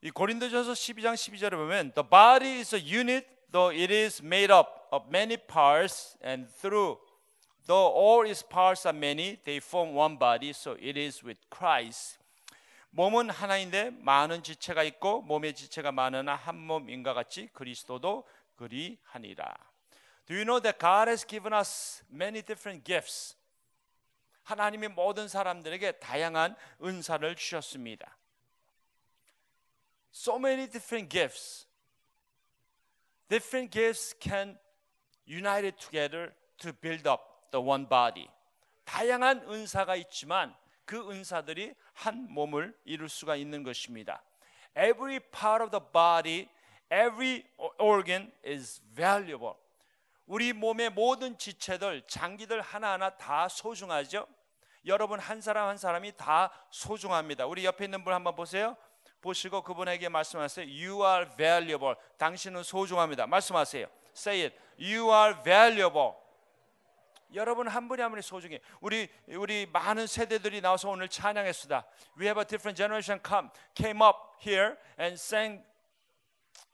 이 0.00 0.10
고린도전서 0.10 0.72
12장 0.72 1.14
12절에 1.14 1.50
보면 1.52 1.92
the 1.92 2.08
body 2.08 2.60
is 2.60 2.74
a 2.74 2.80
unit 2.80 3.26
though 3.50 3.74
it 3.74 3.92
is 3.92 4.22
made 4.22 4.52
up 4.52 4.86
of 4.92 5.08
many 5.08 5.36
parts 5.36 6.16
and 6.22 6.48
through 6.60 6.98
though 7.66 7.90
all 7.90 8.24
its 8.24 8.42
parts 8.42 8.86
are 8.86 8.96
many 8.96 9.38
they 9.44 9.58
form 9.58 9.94
one 9.94 10.16
body 10.16 10.50
so 10.50 10.76
it 10.78 10.96
is 10.96 11.24
with 11.24 11.38
Christ. 11.50 12.18
몸은 12.95 13.31
하나인데 13.31 13.89
많은 13.89 14.43
지체가 14.43 14.83
있고 14.83 15.23
몸의 15.23 15.55
지체가 15.55 15.91
많으나 15.91 16.35
한 16.35 16.55
몸인가 16.55 17.15
같이 17.15 17.49
그리스도도 17.51 18.23
그리하니라. 18.55 19.51
Do 20.27 20.35
you 20.35 20.45
know 20.45 20.61
that 20.61 20.77
God 20.77 21.09
has 21.09 21.25
given 21.25 21.53
us 21.57 22.03
many 22.11 22.43
different 22.43 22.85
gifts? 22.85 23.35
하나님이 24.43 24.89
모든 24.89 25.27
사람들에게 25.27 25.93
다양한 25.93 26.55
은사를 26.83 27.35
주셨습니다. 27.35 28.15
So 30.13 30.35
many 30.35 30.69
different 30.69 31.09
gifts. 31.09 31.67
Different 33.27 33.71
gifts 33.71 34.15
can 34.19 34.59
unite 35.27 35.65
it 35.65 35.79
together 35.79 36.31
to 36.57 36.71
build 36.71 37.09
up 37.09 37.23
the 37.49 37.65
one 37.65 37.89
body. 37.89 38.27
다양한 38.85 39.49
은사가 39.49 39.95
있지만 39.95 40.55
그 40.85 41.09
은사들이 41.09 41.73
한 41.93 42.27
몸을 42.29 42.75
이룰 42.85 43.09
수가 43.09 43.35
있는 43.35 43.63
것입니다. 43.63 44.21
Every 44.77 45.19
part 45.19 45.63
of 45.63 45.71
the 45.71 45.83
body, 45.91 46.47
every 46.91 47.43
organ 47.77 48.31
is 48.45 48.81
valuable. 48.95 49.55
우리 50.25 50.53
몸의 50.53 50.89
모든 50.89 51.37
지체들, 51.37 52.03
장기들 52.07 52.61
하나하나 52.61 53.11
다 53.17 53.47
소중하죠. 53.47 54.27
여러분 54.85 55.19
한 55.19 55.41
사람 55.41 55.67
한 55.67 55.77
사람이 55.77 56.17
다 56.17 56.51
소중합니다. 56.69 57.45
우리 57.45 57.65
옆에 57.65 57.85
있는 57.85 58.03
분 58.03 58.13
한번 58.13 58.35
보세요. 58.35 58.75
보시고 59.21 59.61
그분에게 59.61 60.09
말씀하세요. 60.09 60.65
You 60.65 61.05
are 61.05 61.25
valuable. 61.37 61.95
당신은 62.17 62.63
소중합니다. 62.63 63.27
말씀하세요. 63.27 63.87
Say 64.15 64.43
it. 64.43 64.55
You 64.77 65.09
are 65.13 65.41
valuable. 65.43 66.13
여러분 67.33 67.67
한 67.67 67.87
분이 67.87 68.01
한 68.01 68.11
분이 68.11 68.21
소중해. 68.21 68.59
우리 68.81 69.09
우리 69.27 69.65
많은 69.65 70.07
세대들이 70.07 70.61
나와서 70.61 70.89
오늘 70.89 71.09
찬양했습니다. 71.09 71.85
We 72.17 72.25
have 72.25 72.39
a 72.39 72.45
different 72.45 72.75
generation 72.75 73.19
come 73.25 73.49
came 73.75 74.01
up 74.01 74.17
here 74.45 74.75
and 74.99 75.13
sang 75.13 75.63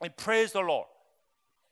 and 0.02 0.16
praise 0.16 0.54
the 0.54 0.66
Lord. 0.66 0.90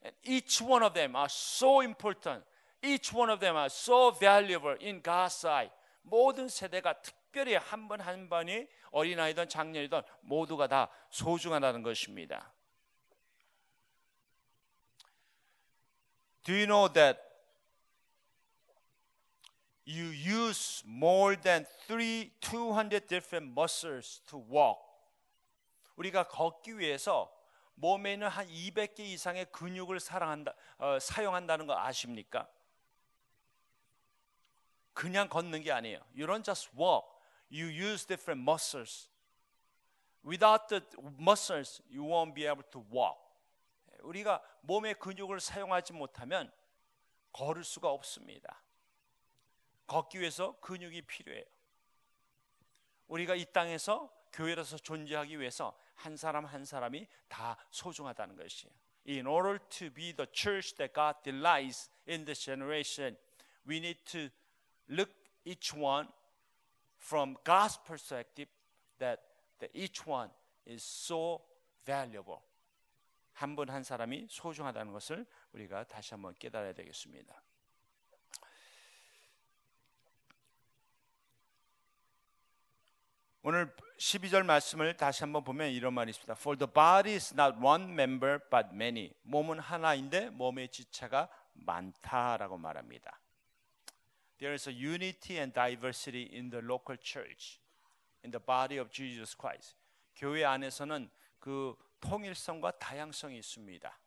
And 0.03 0.15
each 0.23 0.63
one 0.63 0.83
of 0.83 0.93
them 0.93 1.15
are 1.15 1.29
so 1.29 1.81
important. 1.81 2.45
Each 2.83 3.13
one 3.13 3.31
of 3.31 3.39
them 3.39 3.57
are 3.57 3.69
so 3.69 4.11
valuable 4.11 4.77
in 4.81 5.01
God's 5.01 5.35
sight. 5.35 5.73
모든 6.03 6.47
세대가 6.47 6.93
특별히 7.01 7.55
한분한 7.55 8.29
분이 8.29 8.67
어린아이든 8.91 9.49
장년이든 9.49 10.01
모두가 10.21 10.67
다 10.67 10.89
소중하다는 11.09 11.83
것입니다. 11.83 12.53
Do 16.43 16.53
you 16.53 16.65
know 16.65 16.87
that 16.93 17.26
you 19.87 20.07
use 20.09 20.83
more 20.85 21.37
than 21.37 21.65
three, 21.87 22.31
200 22.41 23.07
different 23.07 23.53
muscles 23.55 24.21
to 24.27 24.37
walk? 24.37 24.79
우리가 25.95 26.27
걷기 26.27 26.77
위해서 26.77 27.31
몸에 27.75 28.13
있는 28.13 28.27
한 28.27 28.45
200개 28.47 28.99
이상의 28.99 29.45
근육을 29.51 29.99
사랑한다, 29.99 30.53
어, 30.77 30.99
사용한다는 30.99 31.67
거 31.67 31.77
아십니까? 31.77 32.47
그냥 34.93 35.29
걷는 35.29 35.61
게 35.61 35.71
아니에요. 35.71 35.99
You 36.13 36.27
don't 36.27 36.43
just 36.43 36.69
walk. 36.77 37.07
You 37.49 37.67
use 37.67 38.05
different 38.05 38.41
muscles. 38.41 39.09
Without 40.25 40.67
the 40.67 40.83
muscles, 41.17 41.81
you 41.89 42.03
won't 42.03 42.33
be 42.33 42.45
able 42.45 42.63
to 42.71 42.83
walk. 42.91 43.21
우리가 44.01 44.41
몸의 44.61 44.95
근육을 44.95 45.39
사용하지 45.39 45.93
못하면 45.93 46.51
걸을 47.31 47.63
수가 47.63 47.89
없습니다. 47.89 48.61
걷기 49.87 50.19
위해서 50.19 50.59
근육이 50.59 51.01
필요해요. 51.03 51.43
우리가 53.07 53.35
이 53.35 53.45
땅에서 53.45 54.13
교회로서 54.33 54.77
존재하기 54.77 55.39
위해서 55.39 55.77
한 55.95 56.15
사람 56.15 56.45
한 56.45 56.65
사람이 56.65 57.07
다 57.27 57.57
소중하다는 57.71 58.35
것이에요. 58.35 58.73
In 59.07 59.25
order 59.25 59.57
to 59.69 59.89
be 59.89 60.13
the 60.13 60.27
church 60.33 60.75
that 60.75 60.93
God 60.93 61.15
delights 61.23 61.89
in 62.07 62.25
this 62.25 62.43
generation, 62.43 63.17
we 63.67 63.77
need 63.77 64.03
to 64.05 64.29
look 64.89 65.11
each 65.45 65.73
one 65.73 66.09
from 66.99 67.37
God's 67.45 67.77
perspective 67.85 68.49
that, 68.99 69.21
that 69.59 69.71
each 69.73 70.05
one 70.05 70.29
is 70.67 70.83
so 70.83 71.41
valuable. 71.85 72.41
한 73.33 73.55
분한 73.55 73.83
사람이 73.83 74.27
소중하다는 74.29 74.91
것을 74.91 75.25
우리가 75.53 75.85
다시 75.85 76.13
한번 76.13 76.33
깨달아야 76.33 76.73
되겠습니다. 76.73 77.41
오늘 83.49 83.73
12절 83.97 84.43
말씀을 84.43 84.97
다시 84.97 85.23
한번 85.23 85.41
보면 85.45 85.71
이런 85.71 85.93
말이 85.93 86.09
있습니다. 86.09 86.33
For 86.37 86.57
the 86.57 86.67
body 86.69 87.13
is 87.13 87.33
not 87.33 87.57
one 87.65 87.85
member 87.85 88.39
but 88.51 88.67
many. 88.73 89.13
몸은 89.21 89.59
하나인데 89.59 90.31
몸의 90.31 90.67
지체가 90.67 91.29
많다라고 91.53 92.57
말합니다. 92.57 93.21
There 94.39 94.51
is 94.51 94.67
a 94.67 94.75
unity 94.75 95.37
and 95.37 95.53
diversity 95.53 96.27
in 96.35 96.49
the 96.49 96.61
local 96.61 96.99
church, 97.01 97.61
in 98.25 98.31
the 98.31 98.45
body 98.45 98.81
of 98.81 98.91
Jesus 98.91 99.33
Christ. 99.39 99.77
교회 100.17 100.43
안에서는 100.43 101.09
그 101.39 101.73
통일성과 102.01 102.71
다양성이 102.71 103.37
있습니다. 103.37 103.97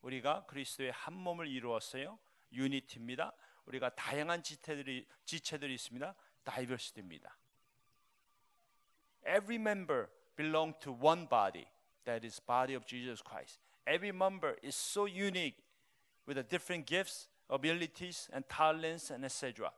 우리가 0.00 0.46
그리스도의 0.46 0.90
한 0.92 1.12
몸을 1.12 1.48
이루었어요. 1.48 2.18
유니티입니다. 2.50 3.30
우리가 3.66 3.94
다양한 3.94 4.42
지체들이 4.42 5.06
지체들이 5.26 5.74
있습니다. 5.74 6.14
다이버시티입니다. 6.44 7.36
Every 9.24 9.56
member 9.58 10.08
belong 10.36 10.74
to 10.80 10.92
one 10.92 11.26
body, 11.28 11.66
that 12.04 12.24
is 12.26 12.40
body 12.40 12.74
of 12.74 12.86
Jesus 12.86 13.22
Christ. 13.22 13.58
Every 13.86 14.12
member 14.12 14.56
is 14.62 14.74
so 14.74 15.06
unique 15.06 15.56
with 16.26 16.36
the 16.36 16.42
different 16.42 16.86
gifts, 16.86 17.28
abilities 17.48 18.28
and 18.32 18.44
talents 18.48 19.12
and 19.12 19.24
etc. 19.24 19.70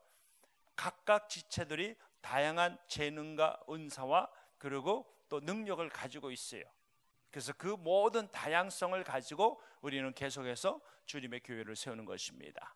각각 0.76 1.28
지체들이 1.28 1.97
다양한 2.20 2.78
재능과 2.88 3.62
은사와 3.68 4.28
그리고 4.59 5.07
또 5.28 5.40
능력을 5.40 5.88
가지고 5.90 6.30
있어요. 6.30 6.62
그래서 7.30 7.53
그 7.53 7.66
모든 7.66 8.30
다양성을 8.30 9.03
가지고 9.05 9.61
우리는 9.80 10.12
계속해서 10.12 10.80
주님의 11.07 11.40
교회를 11.40 11.76
세우는 11.76 12.05
것입니다. 12.05 12.74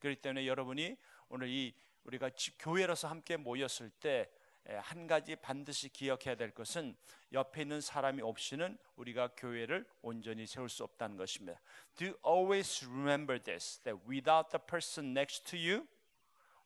그렇기 0.00 0.20
때문에 0.20 0.46
여러분이 0.46 0.96
오늘 1.28 1.48
이 1.48 1.74
우리가 2.04 2.30
집- 2.30 2.56
교회로서 2.58 3.08
함께 3.08 3.36
모였을 3.36 3.90
때 3.90 4.30
한 4.68 5.06
가지 5.06 5.36
반드시 5.36 5.88
기억해야 5.88 6.36
될 6.36 6.52
것은 6.52 6.96
옆에 7.32 7.62
있는 7.62 7.80
사람이 7.80 8.22
없이는 8.22 8.78
우리가 8.96 9.28
교회를 9.36 9.86
온전히 10.02 10.46
세울 10.46 10.68
수 10.68 10.84
없다는 10.84 11.16
것입니다. 11.16 11.60
Do 11.96 12.14
always 12.26 12.84
remember 12.86 13.42
this 13.42 13.80
that 13.80 14.00
without 14.06 14.50
the 14.50 14.64
person 14.64 15.10
next 15.16 15.44
to 15.50 15.58
you, 15.58 15.86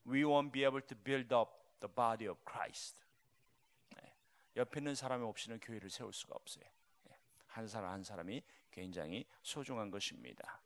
we 0.07 0.23
won't 0.23 0.53
be 0.53 0.65
able 0.65 0.83
to 0.83 0.97
build 0.97 1.35
up 1.35 1.51
the 1.81 1.93
body 1.93 2.29
of 2.29 2.41
Christ. 2.45 3.01
네. 3.97 4.15
옆에 4.57 4.81
있는 4.81 4.95
사람이 4.95 5.25
없이는 5.25 5.61
교회를 5.61 5.89
세울 5.89 6.13
수가 6.13 6.35
없어요. 6.35 6.65
네. 7.05 7.17
한 7.47 7.69
사람 7.69 7.91
한 7.91 8.03
사람이 8.03 8.43
굉장히 8.71 9.25
소중한 9.43 9.91
것입니다. 9.91 10.61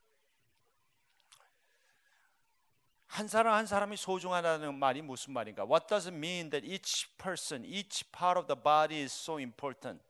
한 3.09 3.27
사람 3.27 3.55
한 3.55 3.67
사람이 3.67 3.97
소중하다는 3.97 4.75
말이 4.75 5.03
무슨 5.03 5.33
말인가? 5.33 5.65
What 5.65 5.87
does 5.89 6.07
it 6.07 6.15
mean 6.15 6.51
that 6.51 6.65
each 6.65 7.09
person, 7.17 7.65
each 7.65 8.05
part 8.13 8.39
of 8.39 8.47
the 8.47 8.55
body 8.55 9.01
is 9.01 9.13
so 9.13 9.39
important? 9.39 10.03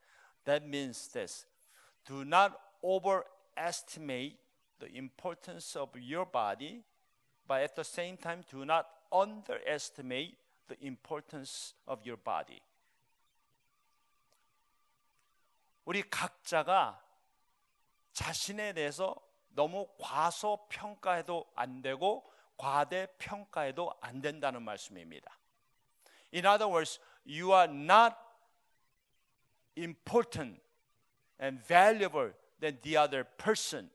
That 0.45 0.67
means 0.67 1.09
this. 1.13 1.47
Do 2.05 2.25
not 2.25 2.59
overestimate 2.83 4.37
the 4.81 4.89
importance 4.97 5.79
of 5.79 5.91
your 5.95 6.27
body, 6.27 6.83
but 7.47 7.63
at 7.63 7.77
the 7.77 7.85
same 7.85 8.17
time 8.17 8.45
do 8.51 8.65
not 8.65 8.87
underestimate 9.13 10.37
the 10.69 10.77
importance 10.85 11.75
of 11.87 12.01
your 12.05 12.19
body. 12.19 12.61
우리 15.85 16.03
각자가 16.03 17.01
자신에 18.13 18.75
대해서 18.75 19.15
너무 19.55 19.87
과소평가해도 19.99 21.51
안 21.55 21.81
되고 21.81 22.29
과대평가해도 22.59 23.95
안 24.01 24.21
된다는 24.21 24.63
말씀입니다. 24.63 25.39
In 26.35 26.45
other 26.45 26.69
words, 26.71 27.01
you 27.25 27.55
are 27.55 27.73
not 27.73 28.15
important 29.77 30.61
and 31.41 31.65
valuable 31.67 32.35
than 32.61 32.81
the 32.83 32.99
other 32.99 33.25
person 33.25 33.91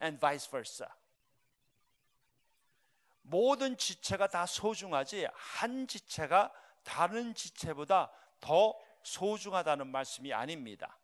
and 0.00 0.18
vice 0.20 0.48
versa. 0.48 0.86
모든 3.22 3.76
지체가 3.76 4.28
다 4.28 4.46
소중하지 4.46 5.26
한 5.34 5.86
지체가 5.86 6.52
다른 6.82 7.34
지체보다 7.34 8.10
더 8.40 8.78
소중하다는 9.02 9.88
말씀이 9.88 10.32
아닙니다. 10.32 10.98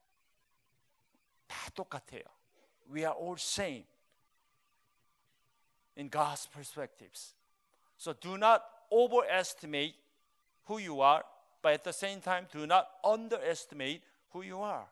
다 1.46 1.70
똑같아요. 1.70 2.22
We 2.88 3.00
are 3.00 3.14
all 3.18 3.34
same 3.34 3.86
in 5.96 6.08
God's 6.08 6.46
perspectives. 6.46 7.34
So 7.96 8.12
do 8.12 8.36
not 8.36 8.62
overestimate 8.90 9.94
who 10.66 10.78
you 10.78 11.00
are, 11.00 11.24
but 11.62 11.72
at 11.72 11.84
the 11.84 11.92
same 11.92 12.20
time 12.20 12.46
do 12.52 12.66
not 12.66 12.88
underestimate 13.04 14.02
who 14.32 14.42
you 14.42 14.62
are. 14.62 14.86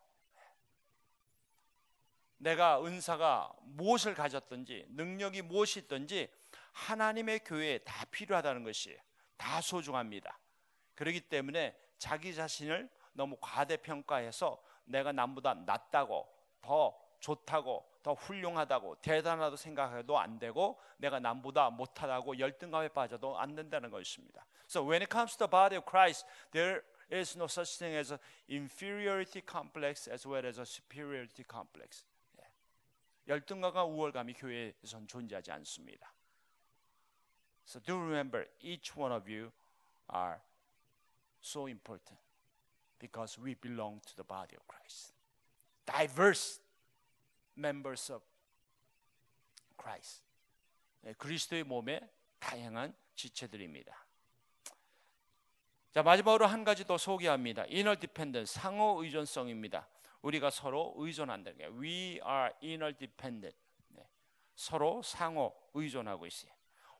내가 2.38 2.84
은사가 2.84 3.52
무엇을 3.62 4.14
가졌든지 4.14 4.86
능력이 4.90 5.42
무엇이 5.42 5.80
있든지 5.80 6.28
하나님의 6.72 7.40
교회에 7.44 7.78
다 7.78 8.04
필요하다는 8.06 8.64
것이에요. 8.64 8.98
다 9.36 9.60
소중합니다. 9.60 10.38
그렇기 10.94 11.20
때문에 11.20 11.76
자기 11.98 12.34
자신을 12.34 12.88
너무 13.12 13.36
과대평가해서 13.40 14.60
내가 14.84 15.12
남보다 15.12 15.54
낫다고 15.54 16.28
더 16.60 17.01
좋다고 17.22 17.88
더 18.02 18.14
훌륭하다고 18.14 18.96
대단하다고 18.96 19.56
생각해도 19.56 20.18
안 20.18 20.38
되고 20.38 20.78
내가 20.98 21.20
남보다 21.20 21.70
못하다고 21.70 22.38
열등감에 22.38 22.88
빠져도 22.88 23.38
안 23.38 23.54
된다는 23.54 23.90
것입니다. 23.90 24.44
So 24.68 24.82
when 24.82 25.02
it 25.02 25.10
comes 25.10 25.36
to 25.36 25.46
the 25.46 25.50
body 25.50 25.76
of 25.76 25.86
Christ, 25.88 26.26
there 26.50 26.82
is 27.10 27.36
no 27.36 27.46
such 27.46 27.78
thing 27.78 27.96
as 27.96 28.12
inferiority 28.50 29.40
complex 29.48 30.10
as 30.10 30.26
well 30.26 30.44
as 30.44 30.58
a 30.58 30.66
superiority 30.66 31.44
complex. 31.48 32.04
예. 32.40 32.46
열등감과 33.28 33.84
우월감이 33.84 34.34
교회에선 34.34 35.06
존재하지 35.06 35.52
않습니다. 35.52 36.12
So 37.64 37.80
do 37.80 37.96
remember, 37.96 38.48
each 38.60 38.98
one 38.98 39.14
of 39.14 39.30
you 39.30 39.52
are 40.10 40.40
so 41.40 41.68
important 41.68 42.18
because 42.98 43.38
we 43.38 43.54
belong 43.54 44.00
to 44.06 44.16
the 44.16 44.24
body 44.24 44.56
of 44.56 44.66
Christ. 44.66 45.14
Diverse 45.86 46.61
members 47.56 48.12
of 48.12 48.24
Christ. 49.80 50.22
네, 51.00 51.12
그리스도의 51.14 51.64
몸의 51.64 52.00
다양한 52.38 52.94
지체들입니다. 53.14 54.06
자 55.92 56.02
마지막으로 56.02 56.46
한 56.46 56.64
가지 56.64 56.86
더 56.86 56.96
소개합니다. 56.96 57.62
Inner 57.62 57.98
dependence 57.98 58.54
상호 58.60 59.02
의존성입니다. 59.02 59.86
우리가 60.22 60.50
서로 60.50 60.94
의존한다는 60.96 61.58
게 61.58 61.66
We 61.66 62.20
are 62.24 62.50
inner 62.62 62.96
dependent. 62.96 63.56
네, 63.88 64.08
서로 64.54 65.02
상호 65.02 65.54
의존하고 65.74 66.26
있어요. 66.26 66.52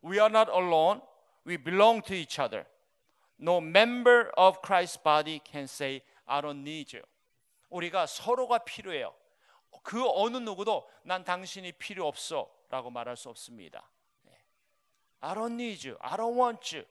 We 0.05 0.19
are 0.19 0.27
not 0.27 0.51
alone. 0.51 1.01
We 1.47 1.57
belong 1.57 2.03
to 2.07 2.15
each 2.15 2.41
other. 2.41 2.67
no 3.43 3.61
member 3.61 4.31
of 4.37 4.63
Christ's 4.63 4.97
body 4.97 5.41
can 5.45 5.65
say 5.65 6.03
I 6.27 6.41
don't 6.41 6.63
need 6.63 6.97
you. 6.97 7.03
우리가 7.71 8.07
서로가 8.07 8.59
필요해요. 8.59 9.13
그 9.83 10.09
어느 10.09 10.37
누구도 10.37 10.89
난 11.03 11.25
당신이 11.25 11.73
필요 11.73 12.07
없어 12.07 12.51
라고 12.69 12.91
말할 12.91 13.17
수 13.17 13.29
없습니다. 13.29 13.89
예. 14.27 14.45
I 15.21 15.35
don't 15.35 15.55
need 15.55 15.89
you. 15.89 15.99
I 16.01 16.17
don't 16.17 16.39
want 16.39 16.77
you. 16.77 16.87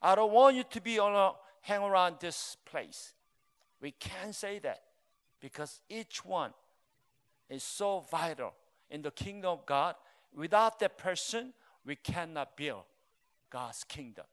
I 0.00 0.14
don't 0.14 0.32
want 0.32 0.56
you 0.56 0.64
to 0.64 0.80
be 0.80 0.98
on 0.98 1.14
a, 1.14 1.34
hang 1.62 1.82
around 1.82 2.20
this 2.20 2.56
place. 2.64 3.14
We 3.80 3.92
can't 3.92 4.34
say 4.34 4.60
that 4.60 4.82
because 5.40 5.80
each 5.88 6.24
one 6.24 6.52
is 7.48 7.64
so 7.64 8.00
vital 8.00 8.54
in 8.90 9.02
the 9.02 9.10
kingdom 9.10 9.58
of 9.58 9.66
God. 9.66 9.96
Without 10.32 10.78
that 10.80 10.98
person, 10.98 11.52
we 11.84 11.96
cannot 11.96 12.56
build 12.56 12.84
God's 13.50 13.84
kingdom. 13.84 14.26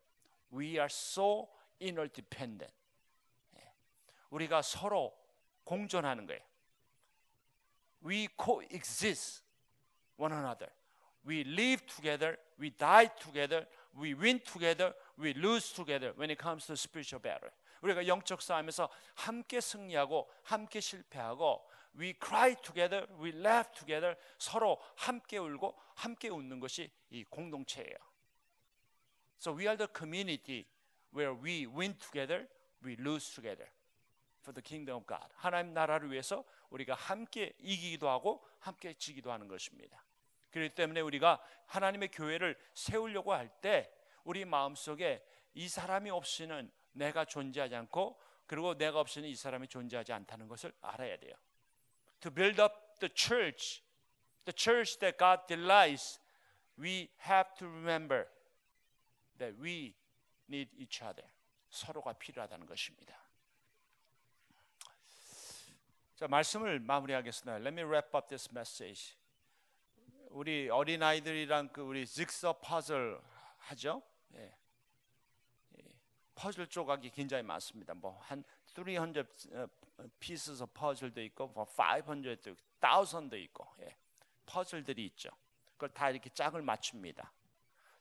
We 0.52 0.78
are 0.78 0.90
so 0.90 1.50
interdependent. 1.82 2.72
예. 3.58 3.74
우리가 4.30 4.62
서로 4.62 5.14
공존하는 5.64 6.28
거예요. 6.28 6.42
We 8.06 8.30
coexist 8.38 9.42
one 10.16 10.32
another. 10.32 10.70
We 11.26 11.44
live 11.44 11.84
together, 11.88 12.38
we 12.60 12.70
die 12.70 13.10
together, 13.20 13.66
we 14.00 14.14
win 14.14 14.40
together, 14.46 14.94
we 15.18 15.34
lose 15.34 15.72
together 15.72 16.14
when 16.16 16.30
it 16.30 16.38
comes 16.38 16.68
to 16.68 16.74
spiritual 16.78 17.20
battle. 17.20 17.50
우리가 17.82 18.06
영적 18.06 18.44
싸움에서 18.44 18.90
함께 19.16 19.60
승리하고 19.60 20.30
함께 20.44 20.80
실패하고 20.80 21.68
we 22.00 22.14
cry 22.14 22.56
together, 22.62 23.08
we 23.20 23.32
laugh 23.32 23.72
together 23.74 24.16
서로 24.38 24.80
함께 24.98 25.40
울고 25.40 25.76
함께 25.96 26.30
웃는 26.30 26.60
것이 26.60 26.92
이 27.10 27.24
공동체예요. 27.24 27.96
So 29.40 29.52
we 29.52 29.68
are 29.68 29.78
the 29.78 29.88
community 29.92 30.68
where 31.12 31.34
we 31.34 31.66
win 31.66 31.98
together, 31.98 32.48
we 32.84 32.96
lose 33.00 33.34
together 33.34 33.68
for 34.46 34.54
the 34.54 34.62
kingdom 34.64 34.98
of 34.98 35.08
God. 35.08 35.34
하나님 35.36 35.74
나라를 35.74 36.12
위해서 36.12 36.44
우리가 36.70 36.94
함께 36.94 37.54
이기기도 37.60 38.08
하고 38.10 38.46
함께 38.60 38.94
지기도 38.94 39.32
하는 39.32 39.48
것입니다. 39.48 40.04
그렇기 40.52 40.76
때문에 40.76 41.02
우리가 41.02 41.42
하나님의 41.66 42.10
교회를 42.12 42.56
세우려고 42.74 43.34
할 43.34 43.50
때 43.62 43.92
우리 44.24 44.46
마음속에 44.46 45.26
이 45.54 45.68
사람이 45.68 46.10
없이는 46.10 46.72
내가 46.94 47.26
존재하지 47.26 47.76
않고 47.76 48.20
그리고 48.48 48.76
내가 48.76 49.00
없이는 49.00 49.28
이 49.28 49.36
사람이 49.36 49.68
존재하지 49.68 50.14
않다는 50.14 50.48
것을 50.48 50.74
알아야 50.82 51.18
돼요. 51.18 51.34
To 52.22 52.32
build 52.32 52.62
up 52.62 52.74
the 53.00 53.12
church, 53.14 53.84
the 54.46 54.54
church 54.56 55.00
that 55.00 55.18
God 55.18 55.42
delights, 55.48 56.20
we 56.80 57.10
have 57.28 57.54
to 57.58 57.68
remember 57.68 58.28
that 59.38 59.60
we 59.62 59.96
need 60.48 60.72
each 60.78 61.04
other. 61.04 61.28
서로가 61.70 62.14
필요하다는 62.14 62.66
것입니다. 62.66 63.25
자, 66.16 66.30
말씀을 66.30 66.80
마무리하겠습니다. 66.80 67.58
Let 67.58 67.74
me 67.74 67.84
wrap 67.84 68.16
up 68.16 68.28
this 68.30 68.48
message. 68.50 69.18
우리 70.30 70.70
어린 70.70 71.04
아이들이랑 71.04 71.70
그 71.74 71.82
우리 71.82 72.08
직서 72.08 72.58
퍼즐 72.62 73.20
하죠. 73.58 74.02
예. 74.36 74.56
예. 75.78 75.84
퍼즐 76.34 76.68
조각이 76.68 77.10
굉장히 77.10 77.44
많습니다. 77.44 77.94
뭐한 77.94 78.46
300 78.66 79.28
어, 79.52 79.68
pieces 80.20 80.62
of 80.64 80.72
puzzle도 80.74 81.22
있고 81.24 81.48
뭐 81.50 81.66
500도 81.66 82.48
있고 82.48 82.62
1000도 82.80 83.34
있고 83.44 83.68
예. 83.82 83.98
퍼즐들이 84.46 85.06
있죠. 85.08 85.30
그걸 85.74 85.90
다 85.90 86.10
이렇게 86.10 86.30
짝을 86.30 86.62
맞춥니다. 86.62 87.34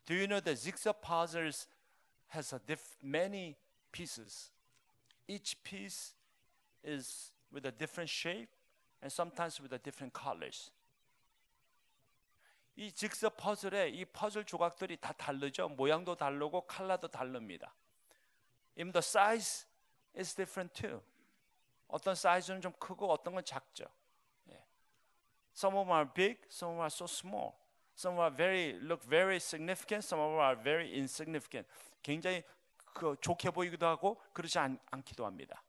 Do 0.05 0.15
you 0.15 0.29
know 0.29 0.41
that 0.41 0.63
jigsaw 0.63 0.93
puzzles 0.93 1.67
has 2.33 2.55
a 2.55 2.61
diff- 2.65 2.97
many 3.03 3.57
pieces? 3.91 4.53
Each 5.27 5.61
piece 5.65 6.15
is 6.85 7.34
with 7.55 7.67
a 7.67 7.73
different 7.73 8.11
shape 8.11 8.51
and 9.01 9.11
sometimes 9.11 9.63
with 9.63 9.73
a 9.73 9.79
different 9.79 10.13
colors. 10.13 10.73
이 12.77 12.91
직서 12.91 13.31
퍼즐에 13.31 13.91
이 13.91 14.05
퍼즐 14.05 14.45
조각들이 14.45 14.97
다 14.97 15.13
다르죠. 15.13 15.69
모양도 15.69 16.17
다르고 16.17 16.63
컬러도 16.67 17.09
다릅니다. 17.09 17.73
Even 18.77 18.93
the 18.93 18.99
size 18.99 19.67
is 20.19 20.35
different 20.35 20.75
too. 20.75 21.01
어떤 21.87 22.15
사이즈는 22.17 22.61
좀 22.61 22.73
크고 22.73 23.11
어떤 23.11 23.35
건 23.35 23.45
작죠. 23.45 23.85
예. 24.49 24.65
Some 25.55 25.77
of 25.77 25.87
them 25.87 25.97
are 25.97 26.13
big, 26.13 26.41
some 26.49 26.73
of 26.73 26.77
them 26.77 26.81
are 26.81 26.91
so 26.91 27.07
small. 27.07 27.53
Some 27.97 28.19
are 28.19 28.35
very 28.35 28.73
look 28.81 29.07
very 29.07 29.37
significant, 29.37 30.03
some 30.05 30.21
of 30.21 30.33
them 30.33 30.41
are 30.41 30.61
very 30.61 30.91
insignificant. 30.93 31.69
굉장히 32.03 32.43
그 32.95 33.17
좋게 33.21 33.51
보이기도 33.51 33.87
하고 33.87 34.21
그렇지 34.33 34.59
않, 34.59 34.79
않기도 34.91 35.25
합니다. 35.27 35.63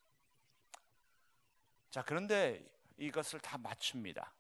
자 1.96 2.04
그런데 2.04 2.62
이것을 2.98 3.40
다 3.40 3.58
맞춥니다. 3.58 4.34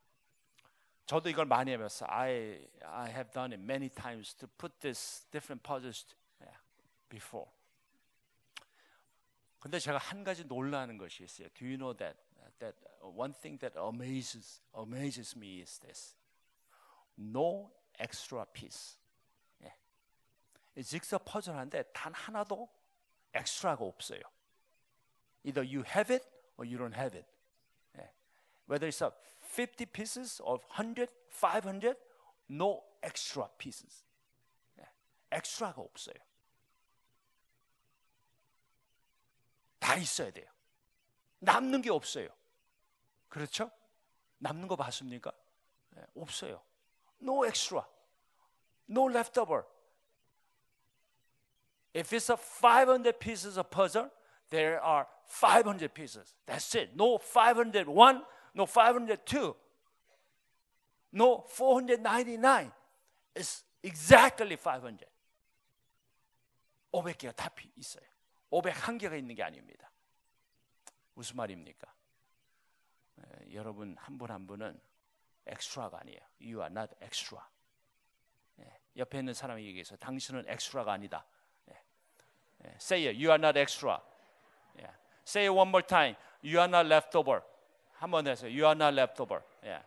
저도 1.05 1.29
이걸 1.29 1.45
많이 1.45 1.71
해봤어. 1.71 2.05
I 2.09 2.67
I 2.81 3.09
have 3.09 3.31
done 3.31 3.53
it 3.53 3.63
many 3.63 3.87
times 3.87 4.35
to 4.35 4.47
put 4.57 4.77
this 4.81 5.25
different 5.31 5.63
puzzles 5.63 6.05
before. 7.07 7.49
근데 9.57 9.79
제가 9.79 9.99
한 9.99 10.25
가지 10.25 10.43
놀라는 10.43 10.97
것이 10.97 11.23
있어요. 11.23 11.47
Do 11.53 11.65
you 11.65 11.77
know 11.77 11.95
that 11.95 12.19
that 12.59 12.77
one 12.99 13.33
thing 13.33 13.57
that 13.61 13.79
amazes 13.79 14.61
amazes 14.77 15.33
me 15.37 15.61
is 15.61 15.79
this. 15.79 16.13
No 17.17 17.71
extra 17.97 18.43
piece. 18.51 18.99
예. 19.63 19.73
이 20.75 20.83
직서 20.83 21.19
퍼즐하는데 21.19 21.83
단 21.93 22.13
하나도 22.13 22.67
엑스트라가 23.33 23.85
없어요. 23.85 24.19
Either 25.45 25.65
you 25.65 25.85
have 25.87 26.13
it 26.13 26.27
or 26.57 26.69
you 26.69 26.77
don't 26.77 26.99
have 26.99 27.17
it. 27.17 27.33
예. 28.68 28.72
Whether 28.72 28.88
it's 28.88 29.02
a 29.02 29.12
50 29.40 29.86
pieces 29.86 30.40
or 30.40 30.60
100, 30.76 31.08
500, 31.30 31.96
no 32.48 32.82
extra 33.02 33.48
pieces. 33.58 34.04
예. 34.78 34.88
엑스트라가 35.32 35.80
없어요. 35.80 36.16
다 39.78 39.96
있어야 39.96 40.30
돼요. 40.30 40.46
남는 41.40 41.82
게 41.82 41.90
없어요. 41.90 42.28
그렇죠? 43.28 43.70
남는 44.38 44.68
거 44.68 44.76
봤습니까? 44.76 45.32
예, 45.96 46.06
없어요. 46.16 46.62
No 47.20 47.44
extra. 47.44 47.86
No 48.88 49.08
leftover. 49.08 49.64
If 51.92 52.12
it's 52.12 52.30
a 52.30 52.36
500 52.36 53.18
pieces 53.18 53.58
of 53.58 53.70
puzzle, 53.70 54.10
there 54.50 54.80
are 54.80 55.06
500 55.26 55.92
pieces. 55.94 56.34
That's 56.46 56.74
it. 56.74 56.94
No 56.94 57.18
501, 57.18 58.24
no 58.55 58.65
502, 58.65 59.55
no 61.13 61.45
499. 61.49 62.71
It's 63.35 63.63
exactly 63.83 64.55
500. 64.57 65.05
500개가 66.93 67.35
다 67.35 67.49
피- 67.49 67.69
있어요. 67.75 68.05
501개가 68.51 69.17
있는 69.17 69.35
게 69.35 69.43
아닙니다. 69.43 69.91
무슨 71.13 71.35
말입니까? 71.37 71.93
에, 73.19 73.53
여러분 73.53 73.95
한분한 73.99 74.47
분은 74.47 74.79
엑스트라가 75.47 75.99
아니에요. 75.99 76.19
You 76.39 76.59
are 76.61 76.71
not 76.71 76.95
extra. 77.01 77.41
예, 78.59 78.79
옆에 78.95 79.19
있는 79.19 79.33
사람에게 79.33 79.67
얘기해서 79.67 79.97
당신은 79.97 80.45
엑스트라가 80.47 80.93
아니다. 80.93 81.25
예, 81.69 81.73
예, 82.65 82.69
say 82.75 83.05
it. 83.07 83.17
You 83.17 83.29
are 83.31 83.39
not 83.41 83.59
extra. 83.59 83.99
예, 84.79 84.83
say 85.27 85.45
it 85.47 85.49
one 85.49 85.67
more 85.69 85.85
time. 85.85 86.15
You 86.41 86.59
are 86.59 86.69
not 86.69 86.87
leftover. 86.87 87.41
한번 88.05 88.27
해서 88.27 88.45
You 88.45 88.65
are 88.65 88.73
not 88.73 88.93
leftover. 88.93 89.43
예. 89.63 89.83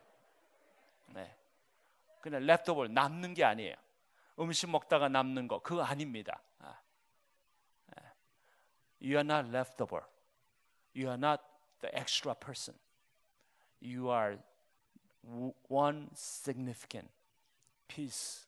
네. 1.07 1.37
그냥 2.21 2.43
leftover 2.43 2.93
남는 2.93 3.35
게 3.35 3.45
아니에요. 3.45 3.77
음식 4.41 4.69
먹다가 4.69 5.09
남는 5.09 5.47
거 5.47 5.61
그거 5.61 5.85
아닙니다. 5.85 6.41
아. 6.59 6.81
예. 7.97 8.03
You 9.01 9.19
are 9.19 9.21
not 9.21 9.49
leftover. 9.49 10.05
You 10.97 11.09
are 11.09 11.17
not 11.17 11.45
the 11.81 11.95
extra 11.97 12.35
person. 12.35 12.77
You 13.81 14.11
are 14.11 14.39
one 15.69 16.09
significant 16.13 17.09
piece 17.87 18.47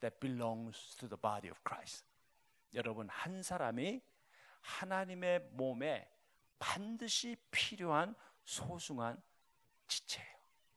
that 0.00 0.20
belongs 0.20 0.94
to 0.96 1.08
the 1.08 1.16
body 1.16 1.48
of 1.48 1.58
Christ. 1.64 2.04
여러분 2.74 3.08
한 3.08 3.42
사람이 3.42 4.02
하나님의 4.60 5.48
몸에 5.52 6.06
반드시 6.58 7.36
필요한 7.50 8.14
소중한 8.44 9.22
지체예요. 9.86 10.36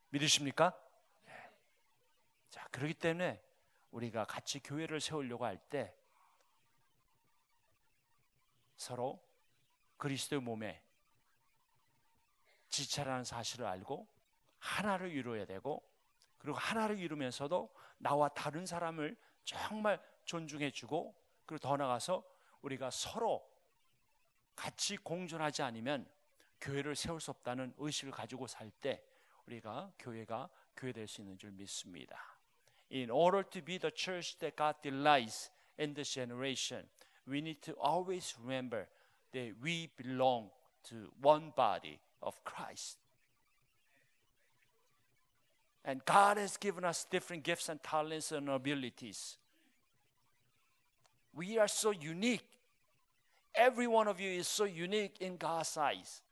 믿으십니까? 0.09 0.77
네. 1.25 1.51
자, 2.49 2.67
그렇기 2.71 2.93
때문에 2.95 3.41
우리가 3.91 4.25
같이 4.25 4.59
교회를 4.59 5.01
세우려고 5.01 5.45
할 5.45 5.57
때 5.69 5.95
서로 8.75 9.23
그리스도의 9.97 10.41
몸에 10.41 10.83
지체라는 12.69 13.23
사실을 13.23 13.65
알고 13.65 14.07
하나를 14.59 15.11
이루어야 15.11 15.45
되고 15.45 15.87
그리고 16.37 16.57
하나를 16.57 16.99
이루면서도 16.99 17.73
나와 17.97 18.27
다른 18.29 18.65
사람을 18.65 19.15
정말 19.45 20.01
존중해 20.25 20.71
주고 20.71 21.15
그리고 21.45 21.59
더 21.59 21.77
나아가서 21.77 22.25
우리가 22.61 22.89
서로 22.91 23.49
같이 24.55 24.97
공존하지 24.97 25.61
않으면 25.61 26.09
교회를 26.62 26.96
세울 26.96 27.20
수 27.20 27.30
없다는 27.30 27.74
의식을 27.78 28.12
가지고 28.12 28.46
살 28.46 28.70
때 28.70 29.02
우리가 29.46 29.92
교회가 29.98 30.48
교회 30.76 30.92
될 30.92 31.06
수 31.08 31.20
있는 31.20 31.38
줄 31.38 31.50
믿습니다. 31.52 32.38
In 32.90 33.10
order 33.10 33.42
to 33.42 33.62
be 33.62 33.78
the 33.78 33.92
church 33.94 34.38
that 34.38 34.56
God 34.56 34.76
delights 34.82 35.50
in 35.78 35.94
this 35.94 36.12
generation, 36.12 36.88
we 37.26 37.38
need 37.38 37.60
to 37.62 37.74
always 37.74 38.34
remember 38.40 38.86
that 39.32 39.54
we 39.62 39.90
belong 39.96 40.50
to 40.84 41.12
one 41.20 41.52
body 41.54 41.98
of 42.22 42.42
Christ. 42.44 42.98
And 45.84 46.04
God 46.04 46.38
has 46.38 46.56
given 46.56 46.84
us 46.84 47.04
different 47.04 47.44
gifts 47.44 47.68
and 47.68 47.82
talents 47.82 48.32
and 48.32 48.48
abilities. 48.48 49.36
We 51.34 51.58
are 51.58 51.68
so 51.68 51.90
unique. 51.92 52.44
Every 53.54 53.86
one 53.86 54.08
of 54.08 54.20
you 54.20 54.30
is 54.30 54.48
so 54.48 54.64
unique 54.64 55.16
in 55.20 55.36
God's 55.36 55.76
eyes. 55.76 56.22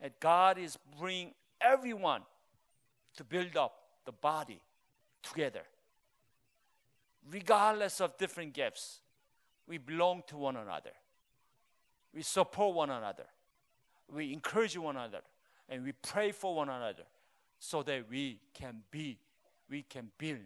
And 0.00 0.12
God 0.20 0.58
is 0.58 0.78
bringing 0.98 1.32
everyone 1.60 2.22
to 3.16 3.24
build 3.24 3.56
up 3.56 3.74
the 4.04 4.12
body 4.12 4.60
together. 5.22 5.62
Regardless 7.30 8.00
of 8.00 8.18
different 8.18 8.52
gifts, 8.52 9.00
we 9.66 9.78
belong 9.78 10.22
to 10.26 10.36
one 10.36 10.56
another. 10.56 10.92
We 12.12 12.22
support 12.22 12.74
one 12.74 12.90
another. 12.90 13.24
We 14.12 14.32
encourage 14.32 14.76
one 14.76 14.96
another. 14.96 15.22
And 15.68 15.82
we 15.84 15.92
pray 15.92 16.32
for 16.32 16.54
one 16.54 16.68
another 16.68 17.04
so 17.58 17.82
that 17.84 18.10
we 18.10 18.40
can 18.52 18.82
be, 18.90 19.18
we 19.70 19.82
can 19.82 20.10
build 20.18 20.40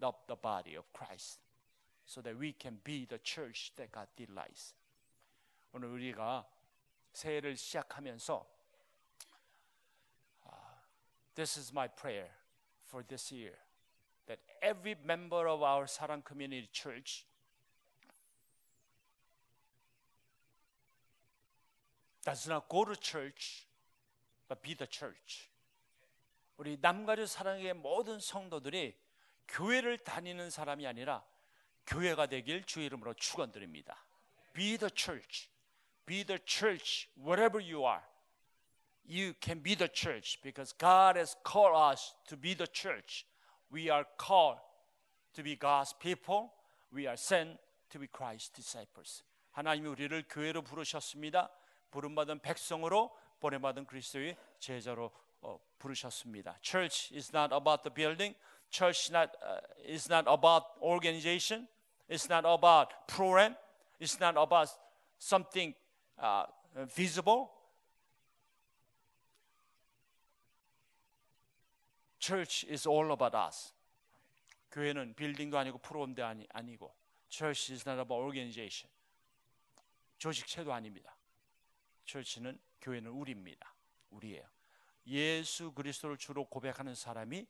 up 0.00 0.28
the 0.28 0.36
body 0.36 0.76
of 0.76 0.92
Christ. 0.92 1.40
So 2.06 2.20
that 2.20 2.38
we 2.38 2.52
can 2.52 2.78
be 2.84 3.06
the 3.06 3.18
church 3.18 3.72
that 3.76 3.90
God 3.90 4.06
delights. 4.16 4.74
오늘 5.72 5.88
우리가 5.88 6.46
새해를 7.12 7.56
시작하면서 7.56 8.51
This 11.35 11.57
is 11.57 11.73
my 11.73 11.87
prayer 11.87 12.29
for 12.85 13.03
this 13.03 13.31
year 13.31 13.53
that 14.27 14.39
every 14.61 14.95
member 15.03 15.47
of 15.47 15.63
our 15.63 15.85
Sarang 15.85 16.23
Community 16.23 16.69
Church 16.71 17.25
does 22.23 22.47
not 22.47 22.69
go 22.69 22.85
to 22.85 22.95
church 22.95 23.65
but 24.47 24.61
be 24.61 24.75
the 24.75 24.87
church. 24.87 25.49
우리 26.57 26.77
남가주 26.79 27.25
사랑의 27.25 27.73
모든 27.73 28.19
성도들이 28.19 28.95
교회를 29.47 29.97
다니는 29.97 30.49
사람이 30.49 30.85
아니라 30.85 31.23
교회가 31.87 32.27
되길 32.27 32.63
주 32.65 32.79
이름으로 32.79 33.15
축원드립니다. 33.15 33.97
Be 34.53 34.77
the 34.77 34.91
church. 34.93 35.49
Be 36.05 36.23
the 36.23 36.39
church 36.45 37.09
wherever 37.17 37.59
you 37.59 37.85
are. 37.85 38.03
you 39.04 39.34
can 39.40 39.60
be 39.60 39.74
the 39.74 39.88
church 39.88 40.38
because 40.42 40.72
God 40.72 41.16
has 41.16 41.34
called 41.42 41.74
us 41.74 42.14
to 42.28 42.36
be 42.36 42.54
the 42.54 42.66
church. 42.66 43.24
We 43.70 43.90
are 43.90 44.04
called 44.18 44.58
to 45.34 45.42
be 45.42 45.56
God's 45.56 45.94
people. 45.98 46.52
We 46.92 47.06
are 47.06 47.16
sent 47.16 47.58
to 47.90 47.98
be 47.98 48.06
Christ's 48.06 48.50
disciples. 48.50 49.22
하나님이 49.52 49.88
우리를 49.88 50.24
교회로 50.28 50.62
부르셨습니다. 50.62 51.50
부름받은 51.90 52.40
백성으로 52.40 53.10
보내받은 53.40 53.86
그리스도의 53.86 54.36
제자로 54.58 55.10
어, 55.40 55.58
부르셨습니다. 55.78 56.58
Church 56.60 57.14
is 57.14 57.30
not 57.34 57.54
about 57.54 57.82
the 57.82 57.94
building. 57.94 58.34
Church 58.70 59.10
not, 59.10 59.32
uh, 59.42 59.60
is 59.86 60.10
not 60.10 60.28
about 60.28 60.64
organization. 60.82 61.66
It's 62.08 62.28
not 62.28 62.44
about 62.44 62.92
program. 63.06 63.56
It's 64.00 64.20
not 64.20 64.36
about 64.36 64.68
something 65.18 65.74
uh, 66.18 66.46
visible. 66.94 67.50
Church 72.23 72.65
is 72.69 72.87
all 72.87 73.11
about 73.11 73.35
us. 73.35 73.73
교회는 74.71 75.13
빌딩도 75.13 75.57
아니고 75.57 75.79
프로그램도 75.79 76.25
아니, 76.25 76.47
아니고 76.53 76.95
Church 77.27 77.73
is 77.73 77.83
not 77.85 77.99
about 77.99 78.13
organization. 78.13 78.89
조직체도 80.19 80.71
아닙니다. 80.71 81.17
Church는 82.05 82.57
교회는 82.79 83.11
우리입니다. 83.11 83.75
우리예요. 84.11 84.47
예수 85.07 85.73
그리스도를 85.73 86.15
주로 86.15 86.45
고백하는 86.45 86.95
사람이 86.95 87.45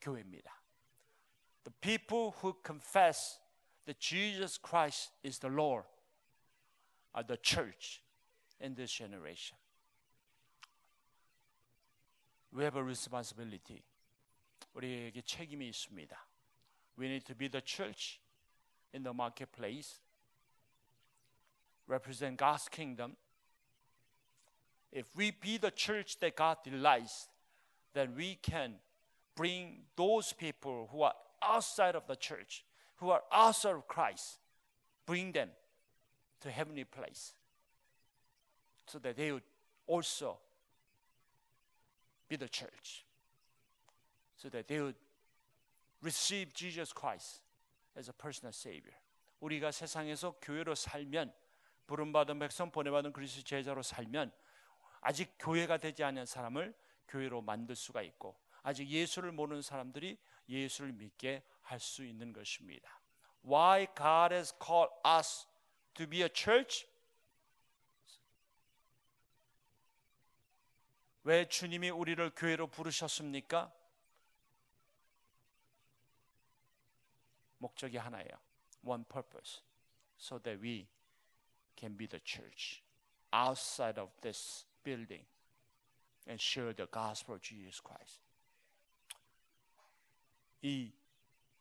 교회입니다. 0.00 0.60
The 1.62 1.72
people 1.80 2.32
who 2.42 2.60
confess 2.66 3.40
that 3.84 4.00
Jesus 4.00 4.58
Christ 4.60 5.12
is 5.24 5.38
the 5.38 5.54
Lord 5.54 5.86
are 7.14 7.24
the 7.24 7.40
church 7.40 8.02
in 8.60 8.74
this 8.74 8.92
generation. 8.92 9.61
We 12.51 12.63
have 12.63 12.77
a 12.77 12.83
responsibility. 12.83 13.83
우리에게 14.73 15.21
책임이 15.21 15.67
있습니다. 15.69 16.17
We 16.97 17.07
need 17.07 17.25
to 17.25 17.35
be 17.35 17.47
the 17.47 17.61
church 17.61 18.19
in 18.93 19.03
the 19.03 19.13
marketplace, 19.13 20.01
represent 21.87 22.37
God's 22.37 22.67
kingdom. 22.69 23.15
If 24.91 25.15
we 25.15 25.31
be 25.31 25.57
the 25.57 25.71
church 25.71 26.19
that 26.19 26.35
God 26.35 26.57
delights, 26.63 27.27
then 27.93 28.15
we 28.15 28.35
can 28.35 28.79
bring 29.35 29.83
those 29.95 30.33
people 30.33 30.87
who 30.91 31.03
are 31.03 31.13
outside 31.41 31.95
of 31.95 32.07
the 32.07 32.15
church, 32.15 32.63
who 32.97 33.11
are 33.11 33.21
outside 33.31 33.75
of 33.75 33.87
Christ, 33.87 34.39
bring 35.05 35.31
them 35.31 35.49
to 36.41 36.49
heavenly 36.49 36.83
place 36.83 37.33
so 38.87 38.99
that 38.99 39.17
they 39.17 39.31
would 39.31 39.43
also 39.85 40.37
be 42.32 42.38
the 42.38 42.48
church 42.48 43.04
so 44.36 44.48
that 44.48 44.66
they 44.66 44.80
would 44.80 44.96
receive 46.00 46.52
Jesus 46.54 46.92
Christ 46.92 47.42
as 47.96 48.08
a 48.08 48.12
personal 48.12 48.52
savior. 48.52 48.96
우리가 49.40 49.72
세상에서 49.72 50.36
교회로 50.40 50.74
살면 50.74 51.32
부름받은 51.86 52.38
백성 52.38 52.70
보내받은 52.70 53.12
그리스도 53.12 53.42
제자로 53.42 53.82
살면 53.82 54.32
아직 55.00 55.34
교회가 55.38 55.78
되지 55.78 56.04
않은 56.04 56.26
사람을 56.26 56.74
교회로 57.08 57.42
만들 57.42 57.74
수가 57.74 58.02
있고 58.02 58.36
아직 58.62 58.88
예수를 58.88 59.32
모르는 59.32 59.60
사람들이 59.62 60.16
예수를 60.48 60.92
믿게 60.92 61.42
할 61.62 61.80
수 61.80 62.04
있는 62.04 62.32
것입니다. 62.32 63.00
Why 63.44 63.86
God 63.96 64.32
has 64.32 64.54
called 64.62 64.92
us 65.04 65.46
to 65.94 66.06
be 66.06 66.22
a 66.22 66.28
church? 66.32 66.86
왜 71.24 71.48
주님이 71.48 71.90
우리를 71.90 72.30
교회로 72.34 72.66
부르셨습니까? 72.68 73.72
목적이 77.58 77.98
하나예요. 77.98 78.30
One 78.84 79.04
purpose. 79.04 79.62
So 80.18 80.38
that 80.40 80.60
we 80.62 80.88
can 81.76 81.96
be 81.96 82.06
the 82.06 82.20
church 82.24 82.82
outside 83.32 84.00
of 84.00 84.10
this 84.20 84.66
building 84.82 85.24
and 86.28 86.40
share 86.42 86.74
the 86.74 86.88
gospel 86.90 87.36
of 87.36 87.42
Jesus 87.42 87.80
Christ. 87.80 88.20
이 90.62 90.92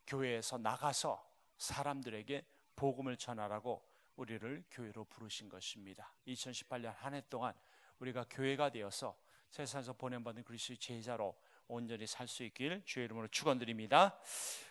교회에서 0.08 0.58
나가서 0.58 1.24
사람들에게 1.58 2.46
복음을 2.76 3.18
전하라고 3.18 3.88
우리를 4.16 4.64
교회로 4.72 5.06
부르신 5.06 5.50
것입니다. 5.50 6.14
2018년 6.28 6.94
한 6.96 7.14
해 7.14 7.22
동안 7.30 7.54
우리가 8.00 8.26
교회가 8.30 8.72
되어서 8.72 9.18
세상에서 9.52 9.94
보낸받은 9.94 10.44
그리스도의 10.44 10.78
제자로 10.78 11.36
온전히 11.68 12.08
살 12.08 12.26
수 12.28 12.44
있길 12.44 12.82
주의 12.86 13.06
이름으로 13.06 13.28
축원드립니다. 13.28 14.18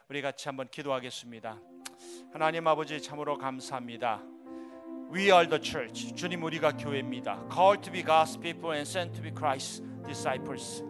우리 0.09 0.22
같이 0.22 0.49
한번 0.49 0.68
기도하겠습니다. 0.68 1.61
하나님 2.33 2.66
아버지 2.66 3.01
참으로 3.01 3.37
감사합니다. 3.37 4.22
We 5.12 5.24
are 5.24 5.47
the 5.47 5.62
church. 5.62 6.14
주님 6.14 6.43
우리가 6.43 6.72
교회입니다. 6.72 7.47
Called 7.53 7.83
to 7.83 7.93
be 7.93 8.03
God's 8.03 8.41
people 8.41 8.74
and 8.74 8.89
sent 8.89 9.12
to 9.12 9.22
be 9.22 9.31
Christ's 9.33 9.83
disciples. 10.07 10.83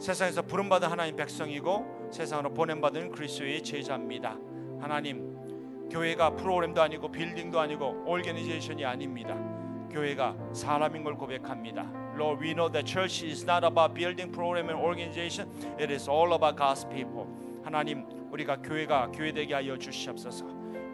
세상에서 0.00 0.42
부름받은 0.42 0.88
하나님 0.88 1.16
백성이고 1.16 2.10
세상으로 2.12 2.54
보냄받은 2.54 3.10
그리스도의 3.10 3.64
제자입니다. 3.64 4.38
하나님 4.80 5.88
교회가 5.90 6.36
프로그램도 6.36 6.80
아니고 6.80 7.10
빌딩도 7.10 7.58
아니고 7.58 8.04
오르게니제이션이 8.06 8.84
아닙니다. 8.84 9.57
교회가 9.88 10.36
사람인 10.52 11.04
걸 11.04 11.14
고백합니다. 11.14 11.82
Lord, 12.14 12.42
we 12.42 12.52
know 12.52 12.70
that 12.70 12.86
church 12.86 13.24
is 13.24 13.44
not 13.44 13.64
about 13.64 13.94
building 13.94 14.32
program 14.32 14.68
and 14.68 14.82
organization. 14.82 15.48
It 15.78 15.92
is 15.92 16.08
all 16.08 16.32
about 16.34 16.56
God's 16.56 16.84
people. 16.88 17.26
하나님, 17.62 18.04
우리가 18.30 18.56
교회가 18.62 19.10
교회 19.12 19.32
되게 19.32 19.54
하여 19.54 19.76
주시옵소서. 19.76 20.46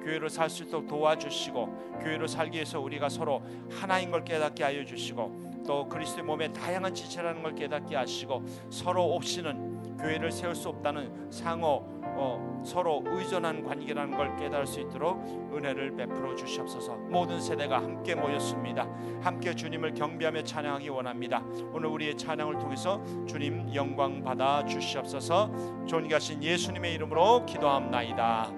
교회로 0.05 0.29
살수 0.29 0.65
있도록 0.65 0.87
도와주시고 0.87 1.99
교회로 2.03 2.27
살기 2.27 2.57
위해서 2.57 2.79
우리가 2.79 3.09
서로 3.09 3.43
하나인 3.71 4.11
걸 4.11 4.23
깨닫게 4.23 4.63
하여 4.63 4.85
주시고 4.85 5.63
또 5.67 5.89
그리스도의 5.89 6.25
몸의 6.25 6.53
다양한 6.53 6.95
지체라는 6.95 7.43
걸 7.43 7.55
깨닫게 7.55 7.97
하시고 7.97 8.45
서로 8.69 9.15
없이는 9.15 9.74
교회를 9.99 10.31
세울 10.31 10.55
수 10.55 10.69
없다는 10.69 11.31
상호 11.31 11.95
어, 12.17 12.63
서로 12.65 13.03
의존한 13.05 13.65
관계라는 13.65 14.17
걸 14.17 14.37
깨달을 14.37 14.67
수 14.67 14.81
있도록 14.81 15.21
은혜를 15.53 15.97
베풀어 15.97 16.35
주시옵소서. 16.37 16.97
모든 16.97 17.41
세대가 17.41 17.79
함께 17.79 18.15
모였습니다. 18.15 18.87
함께 19.21 19.55
주님을 19.55 19.95
경배하며 19.95 20.45
찬양하기 20.45 20.89
원합니다. 20.91 21.43
오늘 21.73 21.89
우리의 21.89 22.17
찬양을 22.17 22.59
통해서 22.59 23.03
주님 23.27 23.75
영광 23.75 24.23
받아 24.23 24.65
주시옵소서. 24.65 25.87
존귀하신 25.87 26.43
예수님의 26.43 26.95
이름으로 26.95 27.45
기도합나이다. 27.47 28.53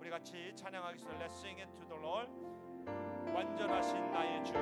우리 0.00 0.10
같이 0.10 0.52
찬양하겠습니다. 0.56 1.24
Let's 1.24 1.32
sing 1.38 1.60
it 1.60 1.70
to 1.78 1.86
the 1.88 2.02
Lord. 2.02 2.30
완전하신 3.34 4.12
나의 4.12 4.44
주. 4.44 4.52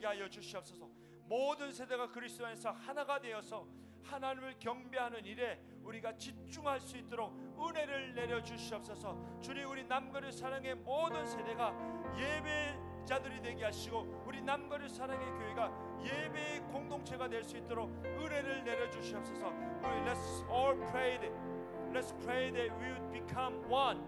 되게 0.00 0.06
하여 0.06 0.26
주시옵소서. 0.28 0.88
모든 1.26 1.70
세대가 1.70 2.10
그리스도 2.10 2.46
안에서 2.46 2.70
하나가 2.70 3.20
되어서 3.20 3.66
하나님을 4.02 4.58
경배하는 4.58 5.26
일에 5.26 5.60
우리가 5.82 6.16
집중할 6.16 6.80
수 6.80 6.96
있도록 6.96 7.34
은혜를 7.60 8.14
내려 8.14 8.42
주시옵소서. 8.42 9.40
주님 9.42 9.68
우리 9.68 9.84
남거리 9.84 10.32
사랑의 10.32 10.74
모든 10.76 11.26
세대가 11.26 11.74
예배자들이 12.16 13.42
되게 13.42 13.64
하시고 13.64 14.24
우리 14.26 14.40
남거리 14.40 14.88
사랑의 14.88 15.26
교회가 15.32 15.70
예배의 16.02 16.60
공동체가 16.72 17.28
될 17.28 17.44
수 17.44 17.58
있도록 17.58 17.90
은혜를 18.02 18.64
내려 18.64 18.90
주시옵소서. 18.90 19.48
우리 19.48 20.00
let's 20.08 20.50
all 20.50 20.74
pray 20.90 21.18
that 21.20 21.50
Let's 21.92 22.14
pray 22.24 22.52
that 22.52 22.70
we 22.78 22.86
would 22.92 23.12
become 23.12 23.54
one 23.68 23.98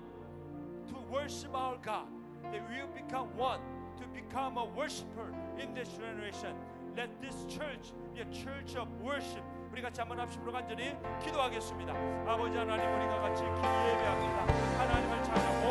to 0.87 0.95
worship 1.11 1.53
our 1.53 1.77
God. 1.83 2.07
That 2.53 2.63
we 2.71 2.81
would 2.81 2.95
become 2.95 3.37
one 3.37 3.61
to 4.03 4.09
become 4.09 4.57
a 4.59 4.65
worshiper 4.65 5.31
in 5.59 5.75
this 5.75 5.89
generation. 5.95 6.55
Let 6.97 7.09
this 7.21 7.47
church 7.49 7.95
be 8.13 8.21
a 8.21 8.27
church 8.27 8.77
of 8.77 8.89
worship. 9.03 9.43
우리 9.73 9.81
같이 9.81 10.01
한번 10.01 10.19
합심으로 10.21 10.53
간절히 10.53 10.95
기도하겠습니다. 11.25 11.95
아버지 12.27 12.59
하나님 12.59 12.85
우리가 12.85 13.21
같이 13.23 13.43
기 13.43 13.49
예배합니다. 13.49 14.53
하나님을 14.79 15.25
찬양 15.25 15.62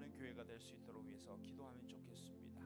기뻐하는 0.00 0.10
교회가 0.12 0.44
될 0.44 0.58
수 0.58 0.74
있도록 0.74 1.04
위해서 1.06 1.36
기도하면 1.42 1.86
좋겠습니다. 1.86 2.62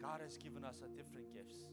God 0.00 0.20
has 0.20 0.38
given 0.38 0.64
us 0.64 0.82
a 0.82 0.88
different 0.88 1.32
gifts. 1.32 1.70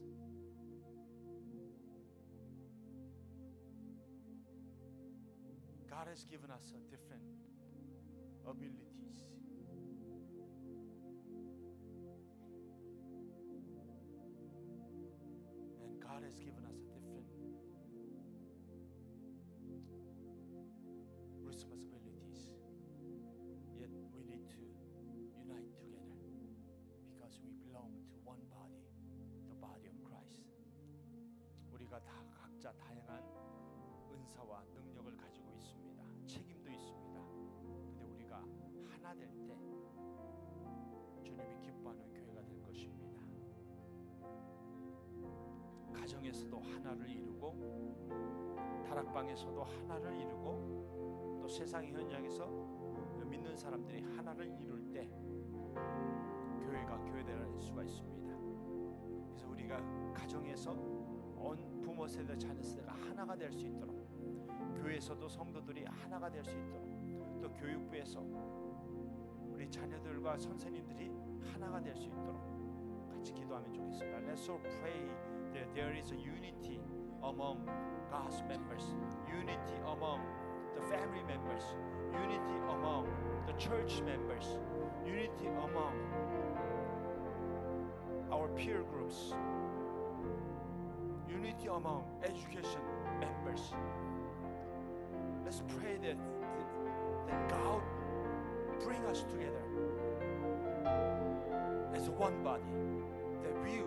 God 5.88 6.08
has 6.08 6.24
given 6.26 6.50
us 6.50 6.72
a 6.74 6.80
different 6.90 7.24
abilities. 8.46 9.10
And 15.82 16.00
God 16.00 16.22
has 16.22 16.38
given 16.38 16.57
다 32.01 32.23
각자 32.33 32.71
다양한 32.73 33.23
은사와 34.11 34.63
능력을 34.73 35.15
가지고 35.17 35.51
있습니다. 35.53 36.03
책임도 36.27 36.69
있습니다. 36.69 37.21
근데 37.23 38.03
우리가 38.05 38.43
하나 38.89 39.13
될 39.15 39.29
때 39.47 39.57
주님이 41.23 41.59
기뻐하는 41.61 42.13
교회가 42.13 42.41
될 42.43 42.61
것입니다. 42.61 43.19
가정에서도 45.93 46.59
하나를 46.59 47.09
이루고 47.09 48.07
다락방에서도 48.87 49.63
하나를 49.63 50.15
이루고 50.19 51.39
또 51.41 51.47
세상의 51.47 51.93
현장에서 51.93 52.45
믿는 53.25 53.55
사람들이 53.55 54.01
하나를 54.15 54.47
이룰 54.59 54.91
때 54.91 55.07
교회가 56.63 56.97
교회될 57.05 57.59
수가 57.59 57.83
있습니다. 57.83 58.33
그래서 59.27 59.49
우리가 59.49 59.81
가정에서 60.13 60.73
모 61.99 62.07
세대 62.07 62.33
자녀 62.37 62.63
세대가 62.63 62.93
하나가 62.93 63.35
될 63.35 63.51
수 63.51 63.67
있도록 63.67 63.93
교회에서도 64.77 65.27
성도들이 65.27 65.83
하나가 65.83 66.29
될 66.29 66.41
수 66.45 66.51
있도록 66.57 67.41
또 67.41 67.51
교육부에서 67.51 68.21
우리 69.51 69.69
자녀들과 69.69 70.37
선생님들이 70.37 71.11
하나가 71.51 71.81
될 71.81 71.93
수 71.97 72.07
있도록 72.07 73.09
같이 73.11 73.33
기도하면 73.33 73.73
좋겠습니다. 73.73 74.17
Let's 74.19 74.47
all 74.49 74.61
pray 74.79 75.11
that 75.51 75.73
there 75.75 75.91
is 75.93 76.13
a 76.13 76.17
unity 76.17 76.79
among 77.21 77.67
God's 78.09 78.41
members, 78.47 78.95
unity 79.27 79.75
among 79.83 80.23
the 80.75 80.81
family 80.87 81.23
members, 81.27 81.75
unity 82.13 82.63
among 82.71 83.11
the 83.45 83.53
church 83.59 83.99
members, 84.03 84.47
unity 85.05 85.47
among 85.47 85.99
our 88.31 88.47
peer 88.55 88.83
groups, 88.87 89.35
unity 91.38 91.68
among 91.68 92.04
education 92.22 92.80
members. 93.20 93.72
Let's 95.44 95.62
pray 95.78 95.96
that, 96.02 96.16
that, 96.16 97.28
that 97.28 97.48
God 97.48 97.82
bring 98.82 99.04
us 99.06 99.24
together 99.24 99.62
as 101.94 102.10
one 102.10 102.42
body, 102.42 102.62
that 103.42 103.62
we, 103.62 103.82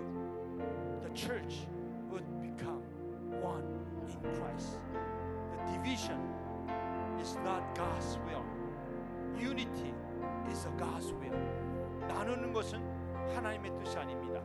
the 1.04 1.14
church, 1.14 1.68
would 2.10 2.26
become 2.42 2.82
one 3.42 3.64
in 4.24 4.36
Christ. 4.40 4.80
The 5.52 5.74
division 5.74 6.20
is 7.22 7.36
not 7.44 7.76
God's 7.76 8.18
will. 8.26 8.46
Unity 9.40 9.94
is 10.52 10.66
a 10.66 10.72
God's 10.80 11.12
will. 11.14 11.38
나누는 12.08 12.54
것은 12.54 12.82
하나님의 13.36 13.72
뜻이 13.78 13.98
아닙니다. 13.98 14.42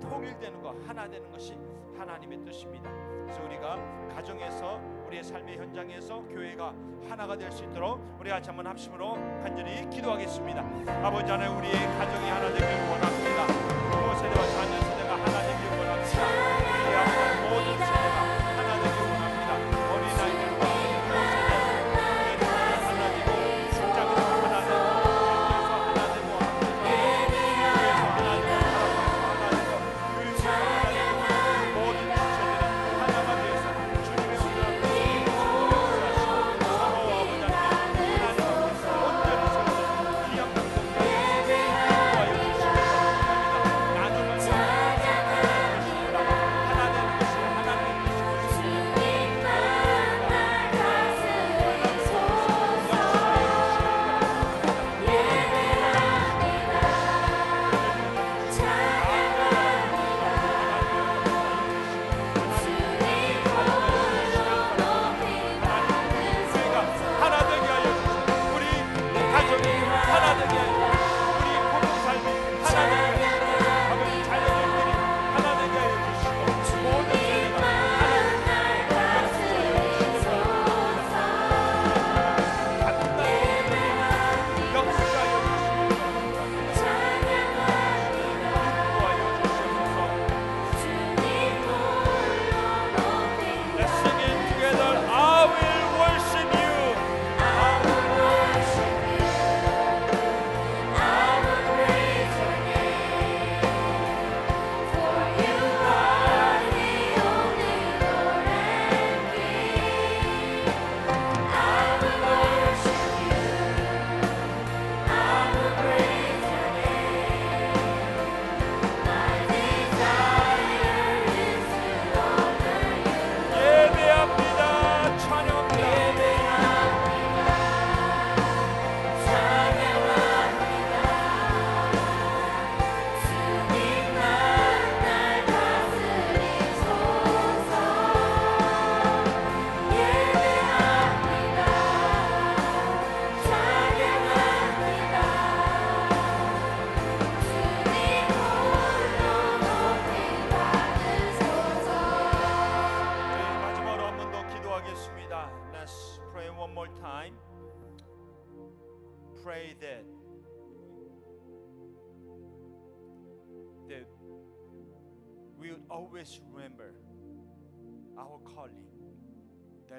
통일되는 0.00 0.60
것, 0.60 0.76
하나 0.86 1.08
되는 1.08 1.30
것이 1.30 1.56
하나님의 1.97 2.43
뜻입니다. 2.45 2.89
그래서 3.23 3.43
우리가 3.43 3.77
가정에서 4.13 4.79
우리의 5.07 5.23
삶의 5.23 5.57
현장에서 5.57 6.21
교회가 6.29 6.73
하나가 7.09 7.35
될 7.37 7.51
수 7.51 7.63
있도록 7.63 7.99
우리 8.19 8.29
같이 8.29 8.49
한번 8.49 8.67
합심으로 8.67 9.13
간절히 9.43 9.89
기도하겠습니다. 9.89 10.61
아버지 11.05 11.31
하나님 11.31 11.57
우리의 11.57 11.73
가정이 11.73 12.29
하나 12.29 12.47
되길 12.49 12.65
원합니다. 12.89 13.47
부모 13.91 14.15
세대와 14.15 14.47
자녀 14.47 14.79
세대가 14.81 15.13
하나 15.13 15.41
되길 15.41 15.79
원합니다. 15.79 17.18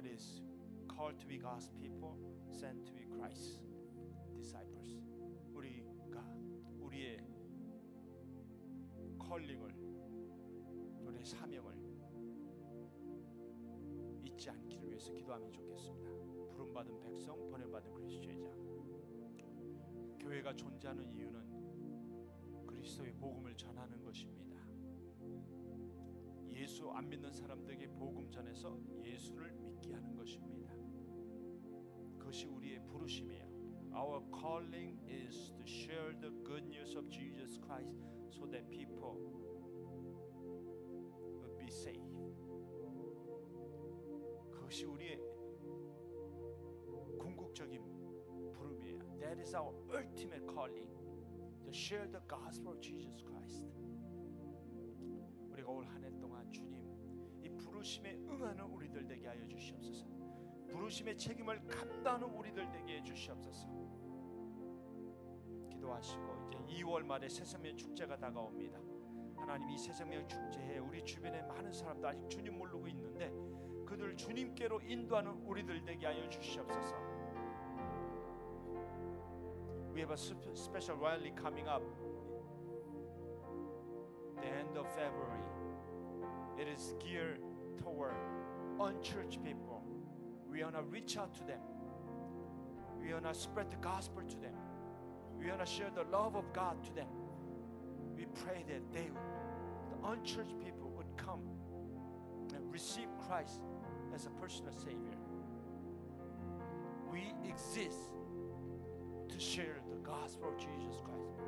That 0.00 0.14
is 0.14 0.40
called 0.88 1.20
to 1.20 1.26
be 1.26 1.36
God's 1.36 1.68
people, 1.78 2.16
sent 2.58 2.86
to 2.86 2.92
be 2.94 3.04
Christ. 3.04 3.60
disciples. 4.34 4.96
우리가 5.52 6.24
우리의 6.78 7.22
컬링을 9.18 9.74
우리의 11.04 11.22
사명을 11.22 11.74
잊지 14.24 14.48
않기를 14.48 14.88
위해서 14.88 15.12
기도하면 15.12 15.52
좋겠습니다. 15.52 16.10
부름받은 16.54 17.00
백성, 17.02 17.50
번역받은 17.50 17.92
그리스도의 17.92 18.40
자. 18.40 18.56
교회가 20.18 20.56
존재하는 20.56 21.12
이유는 21.12 22.66
그리스도의 22.66 23.12
복음을 23.12 23.54
전하는 23.54 24.02
것입니다. 24.02 24.66
예수 26.48 26.90
안 26.90 27.06
믿는 27.06 27.30
사람들에게 27.30 27.88
복음 27.88 28.30
전해서 28.30 28.78
부르심이에요. 33.10 33.50
Our 33.92 34.22
calling 34.30 34.96
is 35.08 35.52
to 35.58 35.66
share 35.66 36.14
the 36.20 36.30
good 36.44 36.64
news 36.68 36.94
of 36.94 37.08
Jesus 37.10 37.58
Christ 37.58 37.98
so 38.30 38.46
that 38.46 38.70
people 38.70 39.18
will 41.42 41.56
be 41.58 41.66
saved. 41.66 42.06
그것이 44.52 44.84
우리의 44.84 45.18
궁극적인 47.18 47.82
부름이에요. 48.52 49.18
That 49.18 49.40
is 49.40 49.54
our 49.56 49.74
ultimate 49.90 50.46
calling 50.46 50.88
to 51.64 51.72
share 51.72 52.06
the 52.06 52.22
gospel 52.28 52.72
of 52.72 52.80
Jesus 52.80 53.22
Christ. 53.26 53.66
우리가 55.50 55.68
올 55.68 55.84
한 55.84 56.04
해 56.04 56.10
동안 56.20 56.50
주님 56.52 56.78
이 57.42 57.48
부르심에 57.58 58.14
응하는 58.28 58.64
우리들 58.66 59.04
되게 59.06 59.26
하여 59.26 59.44
주시옵소서. 59.48 60.19
부르심의 60.70 61.16
책임을 61.16 61.66
감당하는 61.66 62.28
우리들 62.28 62.70
되게 62.70 62.98
해 62.98 63.02
주시옵소서. 63.02 63.68
기도하시고 65.70 66.48
이제 66.48 66.58
2월 66.82 67.04
말에 67.04 67.28
새생명 67.28 67.76
축제가 67.76 68.16
다가옵니다. 68.16 68.78
하나님 69.36 69.70
이 69.70 69.78
새생명 69.78 70.28
축제에 70.28 70.78
우리 70.78 71.02
주변에 71.04 71.42
많은 71.42 71.72
사람들 71.72 72.06
아직 72.08 72.28
주님 72.28 72.58
모르고 72.58 72.86
있는데 72.88 73.32
그들 73.86 74.16
주님께로 74.16 74.80
인도하는 74.82 75.32
우리들 75.44 75.82
되게 75.82 76.06
하여 76.06 76.28
주시옵소서. 76.28 76.94
We 79.92 80.02
have 80.02 80.12
a 80.12 80.16
spe- 80.16 80.54
special 80.54 80.96
rally 81.00 81.32
coming 81.36 81.68
up 81.68 81.82
the 84.40 84.46
end 84.48 84.78
of 84.78 84.86
February. 84.94 85.42
It 86.58 86.68
is 86.68 86.94
geared 87.00 87.42
toward 87.76 88.14
unchurched 88.78 89.42
people. 89.42 89.79
We 90.50 90.62
want 90.62 90.74
to 90.76 90.82
reach 90.82 91.16
out 91.16 91.34
to 91.36 91.44
them. 91.44 91.60
We 93.00 93.12
want 93.12 93.24
to 93.24 93.34
spread 93.34 93.70
the 93.70 93.76
gospel 93.76 94.22
to 94.22 94.36
them. 94.36 94.54
We 95.38 95.48
want 95.48 95.60
to 95.60 95.66
share 95.66 95.90
the 95.94 96.04
love 96.10 96.36
of 96.36 96.52
God 96.52 96.82
to 96.84 96.94
them. 96.94 97.06
We 98.16 98.26
pray 98.26 98.64
that 98.68 98.92
they, 98.92 99.10
the 99.90 100.08
unchurched 100.08 100.58
people, 100.62 100.90
would 100.96 101.16
come 101.16 101.40
and 102.54 102.70
receive 102.72 103.08
Christ 103.26 103.60
as 104.14 104.26
a 104.26 104.30
personal 104.30 104.72
Savior. 104.72 105.16
We 107.10 107.32
exist 107.48 107.98
to 109.28 109.38
share 109.38 109.78
the 109.90 109.96
gospel 109.98 110.48
of 110.48 110.58
Jesus 110.58 111.00
Christ. 111.04 111.39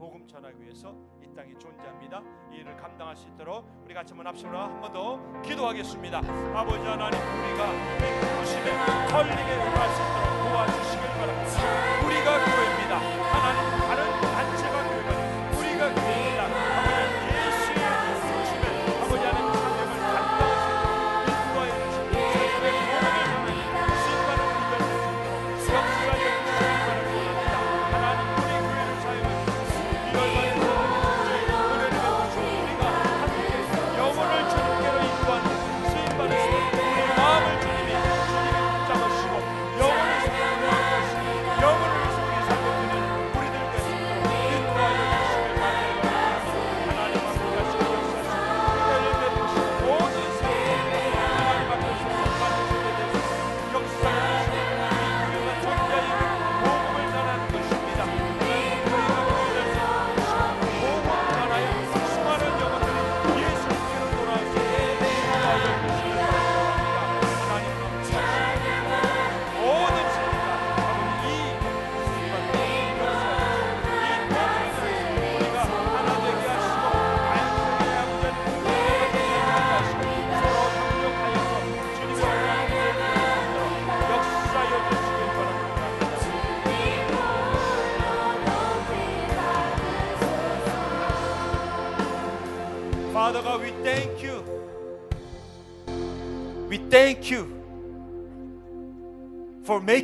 복음 0.00 0.26
전하기 0.26 0.62
위해서 0.62 0.94
이 1.22 1.36
땅에 1.36 1.52
존재합니다. 1.58 2.22
이 2.50 2.56
일을 2.56 2.74
감당할 2.74 3.14
수 3.14 3.28
있도록 3.28 3.66
우리 3.84 3.92
같이 3.92 4.14
한번 4.14 4.28
합시다. 4.28 4.64
한번 4.64 4.90
더 4.94 5.42
기도하겠습니다. 5.42 6.18
아버지 6.54 6.82
하나님 6.86 7.20
우리가 7.20 7.70
이 7.70 8.20
부르심에 8.20 8.64
컬링에 9.12 9.56
응할 9.60 9.88
수 9.92 10.00
있도록 10.00 10.40
도와주시길 10.48 11.06
바랍니다. 11.06 12.06
우리가 12.06 12.28
교회입니다. 12.46 12.96
하나님 12.96 13.69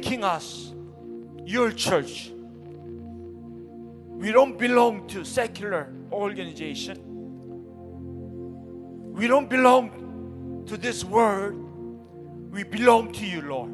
making 0.06 0.22
us 0.22 0.72
your 1.44 1.72
church. 1.72 2.30
We 4.08 4.30
don't 4.30 4.56
belong 4.56 5.08
to 5.08 5.24
secular 5.24 5.92
organization. 6.12 6.96
We 9.12 9.26
don't 9.26 9.50
belong 9.50 10.62
to 10.68 10.76
this 10.76 11.04
world. 11.04 11.54
We 12.52 12.62
belong 12.62 13.10
to 13.14 13.26
you, 13.26 13.42
Lord. 13.42 13.72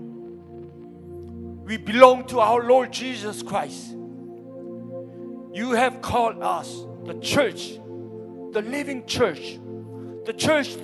We 1.67 1.77
belong 1.77 2.25
to 2.29 2.41
our 2.41 2.63
Lord 2.63 2.95
Jesus 2.95 3.43
Christ. 3.43 3.91
You 5.53 5.73
have 5.73 6.01
called 6.01 6.43
us 6.43 6.87
the 7.05 7.21
church, 7.21 7.73
the 8.53 8.63
living 8.63 9.05
church, 9.05 9.59
the 10.25 10.33
church 10.33 10.77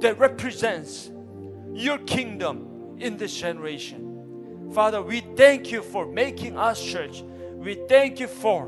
that 0.00 0.18
represents 0.18 1.12
your 1.72 1.98
kingdom 1.98 2.96
in 2.98 3.16
this 3.16 3.32
generation. 3.36 4.07
Father, 4.72 5.02
we 5.02 5.20
thank 5.20 5.70
you 5.72 5.82
for 5.82 6.06
making 6.06 6.56
us 6.56 6.82
church. 6.82 7.22
We 7.54 7.74
thank 7.88 8.20
you 8.20 8.28
for 8.28 8.66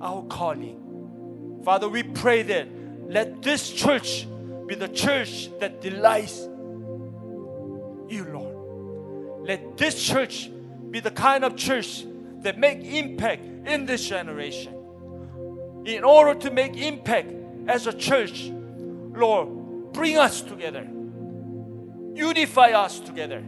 our 0.00 0.22
calling. 0.24 1.60
Father, 1.64 1.88
we 1.88 2.02
pray 2.02 2.42
that 2.42 2.68
let 3.08 3.42
this 3.42 3.70
church 3.70 4.26
be 4.66 4.74
the 4.74 4.88
church 4.88 5.48
that 5.60 5.80
delights 5.80 6.40
you, 8.08 8.24
Lord. 8.32 9.46
Let 9.48 9.76
this 9.76 10.02
church 10.02 10.50
be 10.90 11.00
the 11.00 11.10
kind 11.10 11.44
of 11.44 11.56
church 11.56 12.04
that 12.40 12.58
make 12.58 12.82
impact 12.84 13.44
in 13.66 13.86
this 13.86 14.06
generation. 14.06 14.74
In 15.84 16.02
order 16.04 16.38
to 16.40 16.50
make 16.50 16.76
impact 16.76 17.32
as 17.68 17.86
a 17.86 17.92
church, 17.92 18.50
Lord, 18.50 19.92
bring 19.92 20.18
us 20.18 20.42
together. 20.42 20.86
Unify 22.14 22.70
us 22.70 22.98
together. 22.98 23.44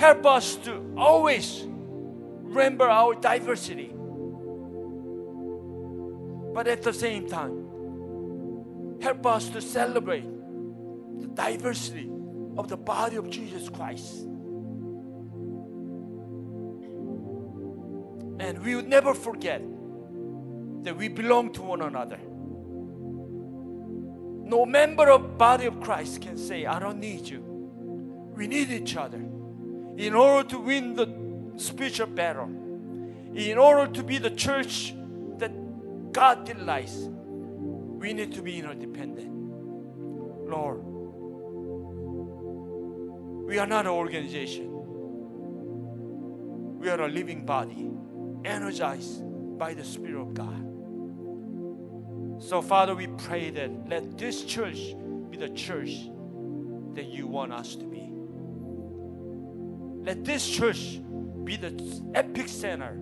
Help 0.00 0.24
us 0.24 0.56
to 0.56 0.94
always 0.96 1.62
remember 1.66 2.88
our 2.88 3.14
diversity. 3.14 3.92
But 6.54 6.66
at 6.68 6.80
the 6.80 6.94
same 6.94 7.28
time, 7.28 8.98
help 9.02 9.26
us 9.26 9.50
to 9.50 9.60
celebrate 9.60 10.24
the 11.20 11.26
diversity 11.26 12.10
of 12.56 12.68
the 12.68 12.78
body 12.78 13.16
of 13.16 13.28
Jesus 13.28 13.68
Christ. 13.68 14.22
And 18.40 18.64
we 18.64 18.76
would 18.76 18.88
never 18.88 19.12
forget 19.12 19.60
that 20.82 20.96
we 20.96 21.08
belong 21.08 21.52
to 21.52 21.60
one 21.60 21.82
another. 21.82 22.18
No 24.48 24.64
member 24.64 25.10
of 25.10 25.36
body 25.36 25.66
of 25.66 25.78
Christ 25.82 26.22
can 26.22 26.38
say, 26.38 26.64
I 26.64 26.78
don't 26.78 27.00
need 27.00 27.28
you. 27.28 27.42
We 28.34 28.46
need 28.46 28.70
each 28.70 28.96
other. 28.96 29.29
In 30.00 30.14
order 30.14 30.48
to 30.48 30.58
win 30.58 30.94
the 30.94 31.06
spiritual 31.58 32.06
battle, 32.06 32.48
in 33.34 33.58
order 33.58 33.92
to 33.92 34.02
be 34.02 34.16
the 34.16 34.30
church 34.30 34.94
that 35.36 35.52
God 36.10 36.46
delights, 36.46 36.96
we 36.96 38.14
need 38.14 38.32
to 38.32 38.40
be 38.40 38.58
interdependent. 38.58 39.30
Lord, 40.48 40.80
we 43.46 43.58
are 43.58 43.66
not 43.66 43.84
an 43.84 43.92
organization. 43.92 44.68
We 46.78 46.88
are 46.88 47.02
a 47.02 47.08
living 47.08 47.44
body, 47.44 47.90
energized 48.46 49.22
by 49.58 49.74
the 49.74 49.84
Spirit 49.84 50.18
of 50.18 50.32
God. 50.32 50.66
So, 52.42 52.62
Father, 52.62 52.94
we 52.94 53.06
pray 53.06 53.50
that 53.50 53.86
let 53.86 54.16
this 54.16 54.44
church 54.44 54.94
be 55.28 55.36
the 55.36 55.50
church 55.50 56.08
that 56.94 57.04
you 57.04 57.26
want 57.26 57.52
us 57.52 57.76
to 57.76 57.84
be. 57.84 58.10
Let 60.02 60.24
this 60.24 60.48
church 60.48 61.00
be 61.44 61.56
the 61.56 61.72
epic 62.14 62.48
center 62.48 62.98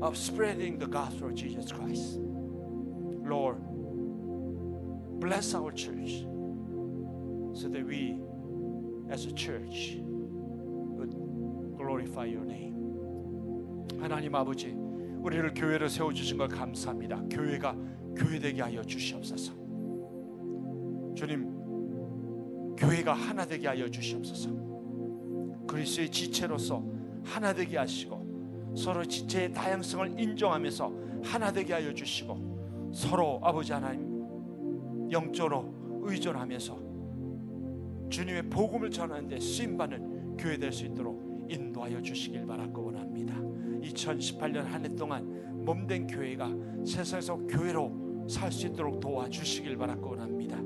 of 0.00 0.16
spreading 0.16 0.78
the 0.78 0.86
gospel 0.86 1.28
of 1.28 1.34
Jesus 1.34 1.70
Christ. 1.70 2.18
Lord, 3.24 3.58
bless 5.20 5.54
our 5.54 5.70
church 5.72 6.24
so 7.52 7.68
that 7.68 7.84
we, 7.84 8.20
as 9.10 9.26
a 9.26 9.32
church, 9.32 9.98
would 10.00 11.14
glorify 11.76 12.24
your 12.24 12.44
name. 12.44 12.76
하나님 14.00 14.34
아버지, 14.34 14.74
우리를 15.20 15.52
교회로 15.54 15.88
세워 15.88 16.12
주신 16.12 16.38
걸 16.38 16.48
감사합니다. 16.48 17.22
교회가 17.28 17.76
교회 18.16 18.38
되게 18.38 18.62
하여 18.62 18.82
주시옵소서. 18.82 19.52
주님, 21.14 22.76
교회가 22.76 23.12
하나 23.12 23.44
되게 23.44 23.66
하여 23.66 23.88
주시옵소서. 23.88 24.57
그리스도의 25.68 26.10
지체로서 26.10 26.82
하나 27.22 27.52
되게 27.52 27.76
하시고 27.78 28.72
서로 28.76 29.04
지체의 29.04 29.52
다양성을 29.52 30.18
인정하면서 30.18 30.92
하나 31.22 31.52
되게 31.52 31.72
하여 31.74 31.92
주시고 31.94 32.90
서로 32.92 33.38
아버지 33.42 33.72
하나님 33.72 35.08
영적으로 35.10 35.72
의존하면서 36.02 36.88
주님의 38.10 38.48
복음을 38.50 38.90
전하는 38.90 39.28
데 39.28 39.38
쓰임 39.38 39.76
받는 39.76 40.36
교회 40.38 40.56
될 40.56 40.72
수 40.72 40.86
있도록 40.86 41.46
인도하여 41.50 42.00
주시길 42.02 42.46
바라고 42.46 42.86
원합니다. 42.86 43.34
2018년 43.82 44.62
한 44.64 44.84
해 44.84 44.88
동안 44.94 45.64
몸된 45.64 46.06
교회가 46.06 46.50
세상에서 46.84 47.36
교회로 47.46 48.26
살 48.28 48.52
수 48.52 48.66
있도록 48.66 49.00
도와주시길 49.00 49.76
바라고 49.76 50.10
원합니다. 50.10 50.58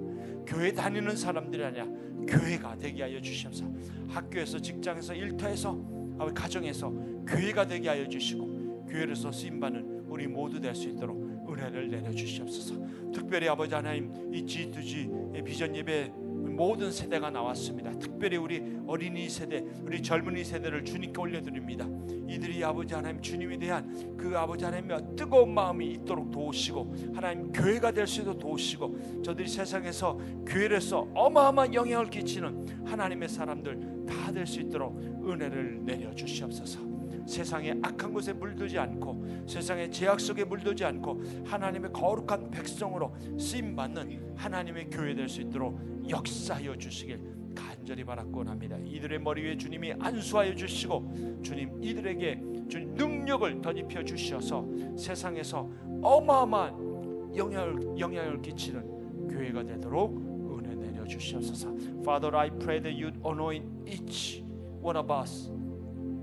교회 0.47 0.73
다니는 0.73 1.17
사람들이 1.17 1.65
아니라 1.65 1.87
교회가 2.27 2.77
되게 2.79 3.03
하여 3.03 3.21
주시옵소서. 3.21 3.71
학교에서 4.09 4.59
직장에서 4.59 5.15
일터에서 5.15 5.79
아버지 6.19 6.35
가정에서 6.35 6.91
교회가 7.27 7.67
되게 7.67 7.89
하여 7.89 8.07
주시고 8.09 8.87
교회로서 8.89 9.33
쓰임 9.33 9.61
받는 9.61 10.05
우리 10.09 10.27
모두 10.27 10.61
될 10.61 10.75
수 10.75 10.89
있도록 10.89 11.21
은혜를 11.49 11.89
내려 11.91 12.11
주시옵소서. 12.13 12.75
특별히 13.13 13.49
아버지 13.49 13.75
하나님 13.75 14.13
이 14.33 14.45
G2G의 14.45 15.45
비전 15.45 15.75
예배 15.75 16.13
모든 16.57 16.91
세대가 16.93 17.31
나왔습니다. 17.31 17.91
특별히 17.99 18.37
우리 18.37 18.63
어린이 18.87 19.29
세대, 19.29 19.65
우리 19.83 20.03
젊은이 20.03 20.45
세대를 20.45 20.85
주님께 20.85 21.21
올려드립니다. 21.21 21.87
이들이 22.29 22.63
아버지 22.65 22.95
하나님 22.95 23.21
주님에 23.21 23.59
대한 23.59 24.17
그 24.17 24.37
아버지 24.37 24.65
하나님의 24.65 24.99
뜨거운 25.17 25.53
마음이 25.53 25.93
있도록 25.93 26.31
도우시고 26.31 26.95
하나님 27.15 27.53
교회가 27.53 27.93
될 27.93 28.07
수 28.07 28.21
있도록 28.23 28.39
도우시고 28.41 29.23
저들이 29.23 29.49
세상에서 29.49 30.19
교회에서 30.47 31.09
어마어마한 31.15 31.75
영향을 31.75 32.11
끼치는 32.11 32.87
하나님의 32.87 33.29
사람들 33.29 34.07
다 34.07 34.33
될 34.33 34.47
수 34.47 34.61
있도록 34.61 34.99
은혜를 34.99 35.85
내려 35.85 36.15
주시옵소서. 36.15 36.92
세상의 37.27 37.81
악한 37.83 38.13
곳에 38.13 38.33
물들지 38.33 38.79
않고 38.79 39.45
세상의 39.47 39.91
제약 39.91 40.21
속에 40.21 40.45
물들지 40.45 40.85
않고 40.85 41.23
하나님의 41.45 41.93
거룩한 41.93 42.51
백성으로 42.51 43.15
쓰임 43.39 43.75
받는 43.77 44.35
하나님의 44.37 44.91
교회 44.91 45.15
될 45.15 45.29
수 45.29 45.41
있도록 45.41 45.79
역사하여 46.09 46.77
주시길 46.77 47.21
간절히 47.55 48.05
바라고 48.05 48.43
합니다. 48.45 48.77
이들의 48.85 49.19
머리 49.21 49.43
위에 49.43 49.57
주님이 49.57 49.93
안수하여 49.99 50.55
주시고 50.55 51.41
주님 51.43 51.83
이들에게 51.83 52.43
주님 52.69 52.95
능력을 52.95 53.61
덧입혀 53.63 54.03
주셔서 54.05 54.67
세상에서 54.97 55.69
어마어마한 56.03 57.33
영향을 57.37 57.99
영향을 57.99 58.43
끼치는 58.43 59.29
교회가 59.29 59.65
되도록 59.65 60.17
은혜 60.59 60.75
내려 60.75 61.05
주시옵소서. 61.07 61.69
Father, 62.01 62.37
I 62.37 62.51
pray 62.51 62.81
that 62.81 62.97
you'd 62.99 63.17
anoint 63.25 63.65
each 63.87 64.43
one 64.83 64.97
of 64.99 65.11
us 65.13 65.51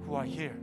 who 0.05 0.15
are 0.15 0.25
here. 0.27 0.55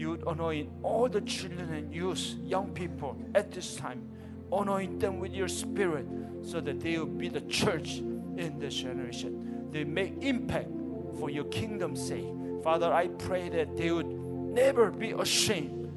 You'd 0.00 0.26
anoint 0.26 0.70
all 0.82 1.10
the 1.10 1.20
children 1.20 1.74
and 1.74 1.94
youth, 1.94 2.34
young 2.42 2.72
people 2.72 3.18
at 3.34 3.50
this 3.50 3.76
time. 3.76 4.08
Anoint 4.50 4.98
them 4.98 5.18
with 5.18 5.34
your 5.34 5.46
spirit 5.46 6.06
so 6.40 6.58
that 6.62 6.80
they 6.80 6.96
will 6.96 7.04
be 7.04 7.28
the 7.28 7.42
church 7.42 7.98
in 7.98 8.56
this 8.58 8.76
generation. 8.76 9.68
They 9.70 9.84
make 9.84 10.14
impact 10.22 10.70
for 11.18 11.28
your 11.28 11.44
kingdom's 11.44 12.02
sake. 12.02 12.24
Father, 12.64 12.90
I 12.90 13.08
pray 13.08 13.50
that 13.50 13.76
they 13.76 13.90
would 13.90 14.06
never 14.06 14.90
be 14.90 15.10
ashamed 15.10 15.92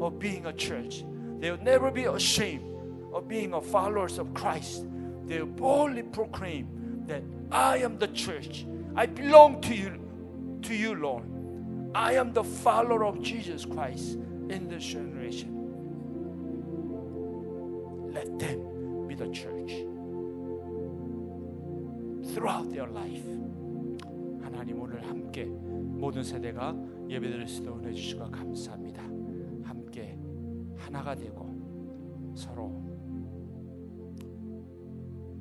of 0.00 0.18
being 0.18 0.46
a 0.46 0.52
church. 0.54 1.04
They 1.40 1.50
would 1.50 1.62
never 1.62 1.90
be 1.90 2.06
ashamed 2.06 2.64
of 3.12 3.28
being 3.28 3.52
a 3.52 3.60
followers 3.60 4.16
of 4.16 4.32
Christ. 4.32 4.86
They 5.26 5.40
will 5.40 5.46
boldly 5.46 6.04
proclaim 6.04 7.04
that 7.06 7.22
I 7.52 7.76
am 7.78 7.98
the 7.98 8.08
church. 8.08 8.64
I 8.96 9.04
belong 9.04 9.60
to 9.60 9.74
you, 9.74 10.00
to 10.62 10.74
you, 10.74 10.94
Lord. 10.94 11.24
I 11.94 12.14
am 12.14 12.32
the 12.32 12.44
follower 12.44 13.04
of 13.04 13.20
Jesus 13.20 13.64
Christ 13.64 14.18
in 14.48 14.68
this 14.68 14.84
generation. 14.84 15.50
Let 18.12 18.38
them 18.38 19.08
be 19.08 19.14
the 19.16 19.28
church 19.32 19.72
throughout 22.32 22.70
their 22.70 22.88
life. 22.88 23.26
하나님 24.40 24.80
오늘 24.80 25.04
함께 25.04 25.46
모든 25.46 26.22
세대가 26.22 26.76
예배드릴 27.08 27.48
수 27.48 27.62
있도록 27.62 27.80
은혜 27.80 27.92
주시고 27.92 28.30
감사합니다. 28.30 29.02
함께 29.64 30.16
하나가 30.76 31.14
되고 31.16 31.50
서로 32.34 32.84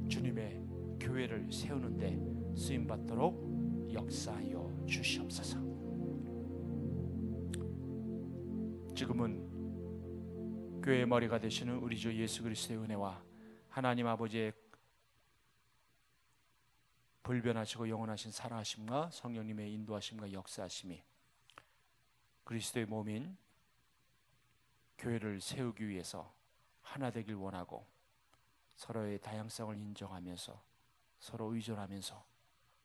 주님의 0.08 0.64
교회를 1.00 1.48
세우는데 1.52 2.20
쓰임 2.56 2.88
받도록 2.88 3.90
역사하여 3.94 4.86
주시옵소서. 4.88 5.69
지금은 9.00 10.82
교회의 10.82 11.06
머리가 11.06 11.40
되시는 11.40 11.78
우리 11.78 11.98
주 11.98 12.14
예수 12.14 12.44
그리스도의 12.44 12.82
은혜와 12.82 13.24
하나님 13.70 14.06
아버지의 14.08 14.52
불변하시고 17.24 17.88
영원하신 17.88 18.32
살아하심과 18.32 19.12
성령님의 19.12 19.72
인도하심과 19.72 20.34
역사하심이 20.34 21.02
그리스도의 22.44 22.88
몸인 22.88 23.38
교회를 24.98 25.40
세우기 25.40 25.88
위해서 25.88 26.36
하나 26.82 27.10
되길 27.10 27.36
원하고 27.36 27.88
서로의 28.76 29.22
다양성을 29.22 29.78
인정하면서 29.78 30.62
서로 31.20 31.54
의존하면서 31.54 32.26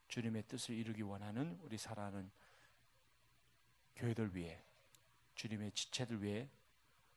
주님의 0.07 0.45
뜻을 0.45 0.77
이루기 0.77 1.03
원하는 1.03 1.59
우리 1.61 1.77
사랑하는 1.77 2.31
교회들 3.97 4.37
위해 4.37 4.63
주님의 5.35 5.73
지체들 5.73 6.23
위해 6.23 6.49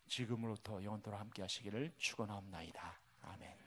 지금으로부터 0.08 0.84
영원토록 0.84 1.20
함께 1.20 1.42
하시기를 1.42 1.94
축원하옵나이다. 1.98 3.00
아멘. 3.22 3.58